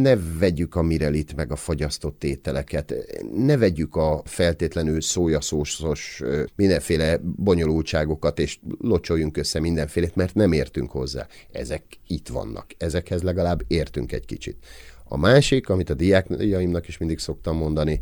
ne 0.00 0.16
vegyük 0.16 0.74
a 0.74 0.82
mirelit 0.82 1.36
meg 1.36 1.52
a 1.52 1.56
fagyasztott 1.56 2.24
ételeket, 2.24 2.94
ne 3.36 3.56
vegyük 3.56 3.96
a 3.96 4.22
feltétlenül 4.24 5.00
szójaszószos 5.00 6.22
mindenféle 6.54 7.20
bonyolultságokat, 7.22 8.38
és 8.38 8.58
locsoljunk 8.80 9.36
össze 9.36 9.60
mindenfélét, 9.60 10.16
mert 10.16 10.34
nem 10.34 10.52
értünk 10.52 10.90
hozzá. 10.90 11.26
Ezek 11.52 11.82
itt 12.06 12.28
vannak, 12.28 12.66
ezekhez 12.78 13.22
legalább 13.22 13.62
értünk 13.66 14.12
egy 14.12 14.24
kicsit. 14.24 14.56
A 15.04 15.16
másik, 15.16 15.68
amit 15.68 15.90
a 15.90 15.94
diákjaimnak 15.94 16.88
is 16.88 16.98
mindig 16.98 17.18
szoktam 17.18 17.56
mondani, 17.56 18.00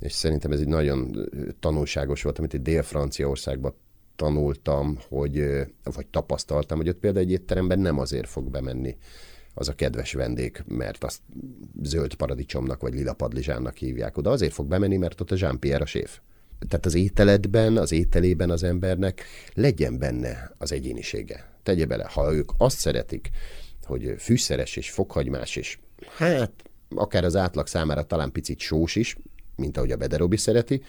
és 0.00 0.12
szerintem 0.12 0.52
ez 0.52 0.60
egy 0.60 0.68
nagyon 0.68 1.28
tanulságos 1.60 2.22
volt, 2.22 2.38
amit 2.38 2.54
egy 2.54 2.62
Dél-Franciaországban 2.62 3.74
tanultam, 4.20 4.98
hogy, 5.08 5.44
vagy 5.82 6.06
tapasztaltam, 6.06 6.76
hogy 6.78 6.88
ott 6.88 6.98
például 6.98 7.24
egy 7.24 7.30
étteremben 7.30 7.78
nem 7.78 7.98
azért 7.98 8.28
fog 8.28 8.50
bemenni 8.50 8.96
az 9.54 9.68
a 9.68 9.74
kedves 9.74 10.12
vendég, 10.12 10.62
mert 10.66 11.04
azt 11.04 11.20
zöld 11.82 12.14
paradicsomnak 12.14 12.80
vagy 12.80 12.94
lila 12.94 13.12
padlizsánnak 13.12 13.76
hívják 13.76 14.16
oda. 14.16 14.30
Azért 14.30 14.52
fog 14.52 14.66
bemenni, 14.66 14.96
mert 14.96 15.20
ott 15.20 15.30
a 15.30 15.36
Jean-Pierre 15.38 15.82
a 15.82 15.86
séf. 15.86 16.18
Tehát 16.68 16.86
az 16.86 16.94
ételedben, 16.94 17.76
az 17.76 17.92
ételében 17.92 18.50
az 18.50 18.62
embernek 18.62 19.24
legyen 19.54 19.98
benne 19.98 20.54
az 20.58 20.72
egyénisége. 20.72 21.50
Tegye 21.62 21.86
bele, 21.86 22.08
ha 22.12 22.32
ők 22.32 22.50
azt 22.58 22.78
szeretik, 22.78 23.30
hogy 23.84 24.14
fűszeres 24.18 24.76
és 24.76 24.90
fokhagymás, 24.90 25.56
és 25.56 25.78
hát 26.16 26.52
akár 26.88 27.24
az 27.24 27.36
átlag 27.36 27.66
számára 27.66 28.02
talán 28.02 28.32
picit 28.32 28.58
sós 28.58 28.96
is, 28.96 29.16
mint 29.56 29.76
ahogy 29.76 29.90
a 29.90 29.96
Bederobi 29.96 30.36
szereti, 30.36 30.82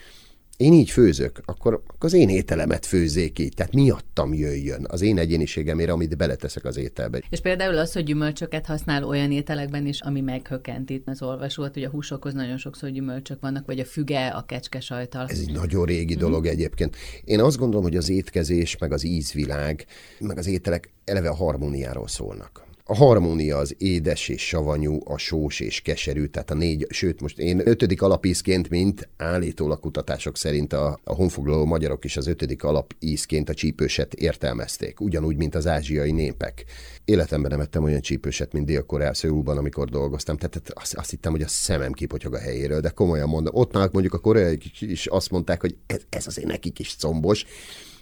én 0.62 0.72
így 0.72 0.90
főzök, 0.90 1.40
akkor, 1.44 1.82
az 1.98 2.12
én 2.12 2.28
ételemet 2.28 2.86
főzzék 2.86 3.38
így, 3.38 3.54
tehát 3.54 3.72
miattam 3.72 4.34
jöjjön 4.34 4.86
az 4.88 5.00
én 5.00 5.18
egyéniségemére, 5.18 5.92
amit 5.92 6.16
beleteszek 6.16 6.64
az 6.64 6.76
ételbe. 6.76 7.22
És 7.30 7.40
például 7.40 7.78
az, 7.78 7.92
hogy 7.92 8.04
gyümölcsöket 8.04 8.66
használ 8.66 9.04
olyan 9.04 9.32
ételekben 9.32 9.86
is, 9.86 10.00
ami 10.00 10.20
meghökkent 10.20 10.90
itt 10.90 11.08
az 11.08 11.22
olvasót, 11.22 11.74
hogy 11.74 11.82
a 11.82 11.88
húsokhoz 11.88 12.32
nagyon 12.32 12.56
sokszor 12.56 12.90
gyümölcsök 12.90 13.40
vannak, 13.40 13.66
vagy 13.66 13.78
a 13.78 13.84
füge, 13.84 14.26
a 14.26 14.44
kecske 14.46 14.80
sajtal. 14.80 15.26
Ez 15.28 15.38
egy 15.38 15.52
nagyon 15.52 15.84
régi 15.84 16.14
dolog 16.14 16.46
mm. 16.46 16.50
egyébként. 16.50 16.96
Én 17.24 17.40
azt 17.40 17.58
gondolom, 17.58 17.82
hogy 17.82 17.96
az 17.96 18.08
étkezés, 18.08 18.78
meg 18.78 18.92
az 18.92 19.04
ízvilág, 19.04 19.86
meg 20.18 20.38
az 20.38 20.46
ételek 20.46 20.92
eleve 21.04 21.28
a 21.28 21.34
harmóniáról 21.34 22.08
szólnak 22.08 22.70
a 22.92 22.94
harmónia 22.94 23.56
az 23.56 23.74
édes 23.78 24.28
és 24.28 24.46
savanyú, 24.46 25.00
a 25.04 25.18
sós 25.18 25.60
és 25.60 25.80
keserű, 25.80 26.26
tehát 26.26 26.50
a 26.50 26.54
négy, 26.54 26.86
sőt 26.90 27.20
most 27.20 27.38
én 27.38 27.60
ötödik 27.64 28.02
alapízként, 28.02 28.68
mint 28.68 29.08
állítólag 29.16 29.80
kutatások 29.80 30.36
szerint 30.36 30.72
a, 30.72 30.98
a 31.04 31.14
honfoglaló 31.14 31.64
magyarok 31.64 32.04
is 32.04 32.16
az 32.16 32.26
ötödik 32.26 32.64
alapízként 32.64 33.48
a 33.48 33.54
csípőset 33.54 34.14
értelmezték, 34.14 35.00
ugyanúgy, 35.00 35.36
mint 35.36 35.54
az 35.54 35.66
ázsiai 35.66 36.10
népek. 36.10 36.64
Életemben 37.04 37.50
nem 37.50 37.60
ettem 37.60 37.84
olyan 37.84 38.00
csípőset, 38.00 38.52
mint 38.52 38.66
Dél-Koreá 38.66 39.12
Szőulban, 39.12 39.58
amikor 39.58 39.88
dolgoztam, 39.88 40.36
tehát 40.36 40.70
azt, 40.74 40.94
azt 40.94 41.10
hittem, 41.10 41.32
hogy 41.32 41.42
a 41.42 41.48
szemem 41.48 41.92
kipotyog 41.92 42.34
a 42.34 42.38
helyéről, 42.38 42.80
de 42.80 42.88
komolyan 42.88 43.28
mondom, 43.28 43.54
ott 43.54 43.72
mondjuk 43.92 44.14
a 44.14 44.18
koreai 44.18 44.58
is 44.80 45.06
azt 45.06 45.30
mondták, 45.30 45.60
hogy 45.60 45.76
ez, 45.86 46.00
ez 46.08 46.26
azért 46.26 46.46
nekik 46.46 46.78
is 46.78 46.96
combos, 46.96 47.44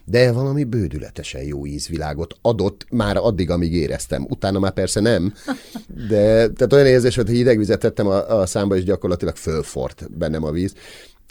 de 0.04 0.33
valami 0.33 0.64
bődületesen 0.64 1.42
jó 1.42 1.66
ízvilágot 1.66 2.35
adott 2.42 2.87
már 2.90 3.16
addig, 3.16 3.50
amíg 3.50 3.73
éreztem. 3.73 4.26
Utána 4.28 4.59
már 4.59 4.73
persze 4.73 5.00
nem, 5.00 5.35
de 6.09 6.49
tehát 6.49 6.73
olyan 6.73 6.87
érzés 6.87 7.14
volt, 7.14 7.28
hogy 7.28 7.37
hidegvizet 7.37 7.80
tettem 7.80 8.07
a, 8.07 8.40
a 8.40 8.47
számba, 8.47 8.76
és 8.76 8.85
gyakorlatilag 8.85 9.37
fölfort 9.37 10.19
bennem 10.19 10.45
a 10.45 10.50
víz. 10.50 10.75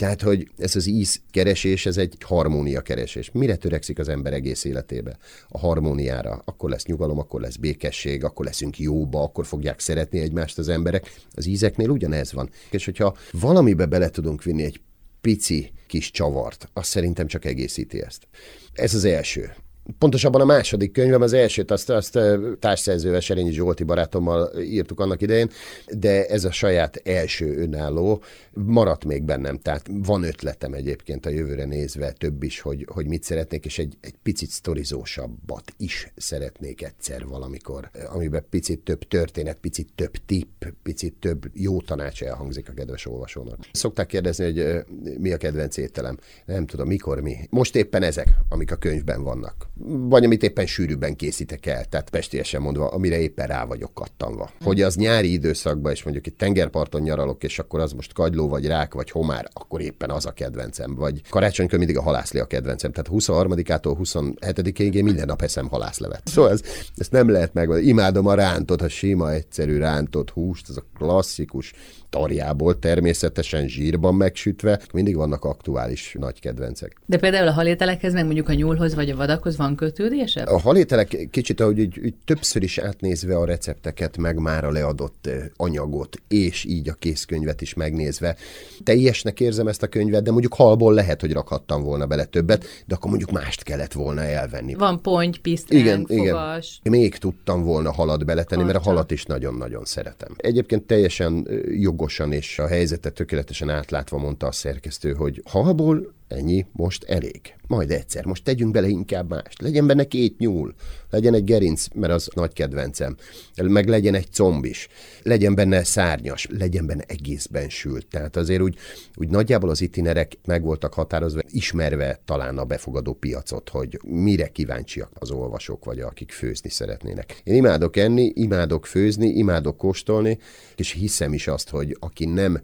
Tehát, 0.00 0.22
hogy 0.22 0.48
ez 0.58 0.76
az 0.76 0.86
ízkeresés, 0.86 1.86
ez 1.86 1.96
egy 1.96 2.16
harmónia 2.24 2.80
keresés. 2.80 3.30
Mire 3.32 3.56
törekszik 3.56 3.98
az 3.98 4.08
ember 4.08 4.32
egész 4.32 4.64
életébe? 4.64 5.16
A 5.48 5.58
harmóniára. 5.58 6.42
Akkor 6.44 6.70
lesz 6.70 6.84
nyugalom, 6.84 7.18
akkor 7.18 7.40
lesz 7.40 7.56
békesség, 7.56 8.24
akkor 8.24 8.44
leszünk 8.44 8.78
jóba, 8.78 9.22
akkor 9.22 9.46
fogják 9.46 9.80
szeretni 9.80 10.20
egymást 10.20 10.58
az 10.58 10.68
emberek. 10.68 11.14
Az 11.34 11.46
ízeknél 11.46 11.88
ugyanez 11.88 12.32
van. 12.32 12.50
És 12.70 12.84
hogyha 12.84 13.16
valamibe 13.32 13.86
bele 13.86 14.08
tudunk 14.08 14.42
vinni 14.42 14.62
egy 14.62 14.80
pici 15.20 15.72
kis 15.86 16.10
csavart, 16.10 16.68
az 16.72 16.86
szerintem 16.86 17.26
csak 17.26 17.44
egészíti 17.44 18.02
ezt. 18.02 18.28
Ez 18.72 18.94
az 18.94 19.04
első 19.04 19.54
pontosabban 19.98 20.40
a 20.40 20.44
második 20.44 20.92
könyvem, 20.92 21.22
az 21.22 21.32
elsőt 21.32 21.70
azt, 21.70 21.90
azt 21.90 22.18
társszerzővel 22.58 23.20
Serényi 23.20 23.52
Zsolti 23.52 23.84
barátommal 23.84 24.60
írtuk 24.60 25.00
annak 25.00 25.22
idején, 25.22 25.50
de 25.98 26.26
ez 26.26 26.44
a 26.44 26.52
saját 26.52 27.00
első 27.04 27.56
önálló 27.56 28.22
maradt 28.52 29.04
még 29.04 29.22
bennem, 29.22 29.58
tehát 29.58 29.90
van 29.92 30.22
ötletem 30.22 30.72
egyébként 30.72 31.26
a 31.26 31.30
jövőre 31.30 31.64
nézve 31.64 32.12
több 32.12 32.42
is, 32.42 32.60
hogy, 32.60 32.86
hogy 32.92 33.06
mit 33.06 33.22
szeretnék, 33.22 33.64
és 33.64 33.78
egy, 33.78 33.96
egy 34.00 34.14
picit 34.22 34.50
sztorizósabbat 34.50 35.72
is 35.76 36.12
szeretnék 36.16 36.82
egyszer 36.82 37.26
valamikor, 37.26 37.90
amiben 38.12 38.44
picit 38.50 38.80
több 38.80 39.02
történet, 39.08 39.56
picit 39.56 39.88
több 39.94 40.12
tipp, 40.26 40.64
picit 40.82 41.14
több 41.14 41.50
jó 41.52 41.80
tanács 41.80 42.22
elhangzik 42.22 42.68
a 42.68 42.72
kedves 42.72 43.06
olvasónak. 43.06 43.58
Szokták 43.72 44.06
kérdezni, 44.06 44.44
hogy 44.44 44.84
mi 45.18 45.32
a 45.32 45.36
kedvenc 45.36 45.76
ételem. 45.76 46.18
Nem 46.46 46.66
tudom, 46.66 46.86
mikor 46.86 47.20
mi. 47.20 47.36
Most 47.50 47.76
éppen 47.76 48.02
ezek, 48.02 48.28
amik 48.48 48.72
a 48.72 48.76
könyvben 48.76 49.22
vannak 49.22 49.68
vagy 49.86 50.24
amit 50.24 50.42
éppen 50.42 50.66
sűrűbben 50.66 51.16
készítek 51.16 51.66
el, 51.66 51.84
tehát 51.84 52.10
pestiesen 52.10 52.62
mondva, 52.62 52.88
amire 52.88 53.18
éppen 53.18 53.46
rá 53.46 53.64
vagyok 53.64 53.94
kattanva. 53.94 54.50
Hogy 54.64 54.82
az 54.82 54.96
nyári 54.96 55.32
időszakban, 55.32 55.92
és 55.92 56.02
mondjuk 56.02 56.26
itt 56.26 56.38
tengerparton 56.38 57.02
nyaralok, 57.02 57.42
és 57.42 57.58
akkor 57.58 57.80
az 57.80 57.92
most 57.92 58.12
kagyló, 58.12 58.48
vagy 58.48 58.66
rák, 58.66 58.94
vagy 58.94 59.10
homár, 59.10 59.48
akkor 59.52 59.80
éppen 59.80 60.10
az 60.10 60.26
a 60.26 60.30
kedvencem. 60.30 60.94
Vagy 60.94 61.22
karácsonykor 61.28 61.78
mindig 61.78 61.96
a 61.96 62.02
halászlé 62.02 62.40
a 62.40 62.46
kedvencem. 62.46 62.92
Tehát 62.92 63.10
23-ától 63.12 63.96
27-ig 64.02 64.92
én 64.92 65.04
minden 65.04 65.26
nap 65.26 65.42
eszem 65.42 65.68
halászlevet. 65.68 66.22
Szóval 66.24 66.50
ez, 66.50 66.60
ezt 66.96 67.12
nem 67.12 67.30
lehet 67.30 67.54
meg. 67.54 67.86
Imádom 67.86 68.26
a 68.26 68.34
rántot, 68.34 68.82
a 68.82 68.88
sima, 68.88 69.32
egyszerű 69.32 69.78
rántott 69.78 70.30
húst, 70.30 70.68
ez 70.68 70.76
a 70.76 70.84
klasszikus 70.96 71.72
tarjából 72.10 72.78
természetesen 72.78 73.68
zsírban 73.68 74.14
megsütve, 74.14 74.80
mindig 74.92 75.16
vannak 75.16 75.44
aktuális 75.44 76.16
nagy 76.18 76.40
kedvencek. 76.40 76.96
De 77.06 77.18
például 77.18 77.48
a 77.48 77.52
halételekhez, 77.52 78.12
meg 78.12 78.24
mondjuk 78.24 78.48
a 78.48 78.52
nyúlhoz 78.52 78.94
vagy 78.94 79.10
a 79.10 79.16
vadakhoz 79.16 79.56
van 79.56 79.76
kötődése? 79.76 80.42
A 80.42 80.58
halételek 80.58 81.28
kicsit, 81.30 81.60
ahogy 81.60 81.80
úgy, 81.80 82.00
úgy 82.04 82.14
többször 82.24 82.62
is 82.62 82.78
átnézve 82.78 83.36
a 83.36 83.44
recepteket, 83.44 84.16
meg 84.16 84.38
már 84.38 84.64
a 84.64 84.70
leadott 84.70 85.28
anyagot, 85.56 86.16
és 86.28 86.64
így 86.64 86.88
a 86.88 86.92
készkönyvet 86.92 87.60
is 87.60 87.74
megnézve, 87.74 88.36
teljesnek 88.84 89.40
érzem 89.40 89.68
ezt 89.68 89.82
a 89.82 89.86
könyvet, 89.86 90.22
de 90.22 90.30
mondjuk 90.30 90.54
halból 90.54 90.94
lehet, 90.94 91.20
hogy 91.20 91.32
rakhattam 91.32 91.82
volna 91.82 92.06
bele 92.06 92.24
többet, 92.24 92.64
de 92.86 92.94
akkor 92.94 93.10
mondjuk 93.10 93.30
mást 93.30 93.62
kellett 93.62 93.92
volna 93.92 94.22
elvenni. 94.22 94.74
Van 94.74 95.02
ponty, 95.02 95.38
pisztránk, 95.42 95.82
igen, 95.82 96.06
fogas. 96.06 96.80
Igen. 96.82 96.98
Még 96.98 97.16
tudtam 97.16 97.62
volna 97.62 97.92
halat 97.92 98.24
beletenni, 98.24 98.62
Harcsa. 98.62 98.78
mert 98.78 98.86
a 98.86 98.90
halat 98.90 99.10
is 99.10 99.24
nagyon-nagyon 99.24 99.84
szeretem. 99.84 100.34
Egyébként 100.36 100.82
teljesen 100.82 101.48
jog 101.68 101.99
jogosan 102.00 102.32
és 102.32 102.58
a 102.58 102.66
helyzetet 102.66 103.14
tökéletesen 103.14 103.70
átlátva 103.70 104.18
mondta 104.18 104.46
a 104.46 104.52
szerkesztő, 104.52 105.12
hogy 105.12 105.42
halból 105.44 106.14
ennyi, 106.30 106.66
most 106.72 107.04
elég. 107.04 107.54
Majd 107.66 107.90
egyszer, 107.90 108.24
most 108.24 108.44
tegyünk 108.44 108.72
bele 108.72 108.88
inkább 108.88 109.28
mást. 109.28 109.62
Legyen 109.62 109.86
benne 109.86 110.04
két 110.04 110.38
nyúl, 110.38 110.74
legyen 111.10 111.34
egy 111.34 111.44
gerinc, 111.44 111.86
mert 111.94 112.12
az 112.12 112.30
nagy 112.34 112.52
kedvencem, 112.52 113.16
meg 113.62 113.88
legyen 113.88 114.14
egy 114.14 114.28
comb 114.32 114.64
is, 114.64 114.88
legyen 115.22 115.54
benne 115.54 115.84
szárnyas, 115.84 116.46
legyen 116.50 116.86
benne 116.86 117.04
egészben 117.06 117.68
sült. 117.68 118.06
Tehát 118.06 118.36
azért 118.36 118.60
úgy, 118.60 118.76
úgy 119.14 119.28
nagyjából 119.28 119.70
az 119.70 119.80
itinerek 119.80 120.38
meg 120.44 120.62
voltak 120.62 120.94
határozva, 120.94 121.40
ismerve 121.50 122.20
talán 122.24 122.58
a 122.58 122.64
befogadó 122.64 123.12
piacot, 123.12 123.68
hogy 123.68 124.00
mire 124.04 124.48
kíváncsiak 124.48 125.10
az 125.14 125.30
olvasók, 125.30 125.84
vagy 125.84 126.00
akik 126.00 126.32
főzni 126.32 126.70
szeretnének. 126.70 127.40
Én 127.44 127.54
imádok 127.54 127.96
enni, 127.96 128.32
imádok 128.34 128.86
főzni, 128.86 129.26
imádok 129.26 129.76
kóstolni, 129.76 130.38
és 130.76 130.92
hiszem 130.92 131.32
is 131.32 131.46
azt, 131.46 131.68
hogy 131.68 131.96
aki 132.00 132.24
nem 132.24 132.60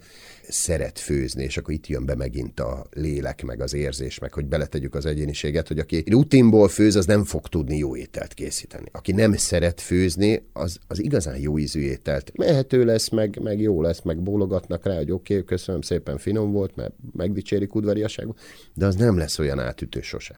szeret 0.48 0.98
főzni, 0.98 1.44
és 1.44 1.56
akkor 1.56 1.74
itt 1.74 1.86
jön 1.86 2.06
be 2.06 2.14
megint 2.14 2.60
a 2.60 2.86
lélek, 2.90 3.42
meg 3.42 3.60
az 3.60 3.74
érzés, 3.74 4.18
meg 4.18 4.32
hogy 4.32 4.46
beletegyük 4.46 4.94
az 4.94 5.06
egyéniséget, 5.06 5.68
hogy 5.68 5.78
aki 5.78 6.04
rutinból 6.10 6.68
főz, 6.68 6.96
az 6.96 7.06
nem 7.06 7.24
fog 7.24 7.48
tudni 7.48 7.76
jó 7.76 7.96
ételt 7.96 8.34
készíteni. 8.34 8.86
Aki 8.92 9.12
nem 9.12 9.32
szeret 9.36 9.80
főzni, 9.80 10.46
az, 10.52 10.78
az 10.86 11.02
igazán 11.02 11.38
jó 11.38 11.58
ízű 11.58 11.80
ételt. 11.80 12.36
Mehető 12.36 12.84
lesz, 12.84 13.08
meg, 13.08 13.40
meg 13.42 13.60
jó 13.60 13.82
lesz, 13.82 14.02
meg 14.02 14.22
bólogatnak 14.22 14.84
rá, 14.84 14.96
hogy 14.96 15.10
oké, 15.10 15.34
okay, 15.34 15.46
köszönöm 15.46 15.80
szépen, 15.80 16.18
finom 16.18 16.52
volt, 16.52 16.76
mert 16.76 16.94
megdicsérik 17.12 17.74
udvariasságban, 17.74 18.36
de 18.74 18.86
az 18.86 18.94
nem 18.94 19.18
lesz 19.18 19.38
olyan 19.38 19.58
átütő 19.58 20.00
sose. 20.00 20.36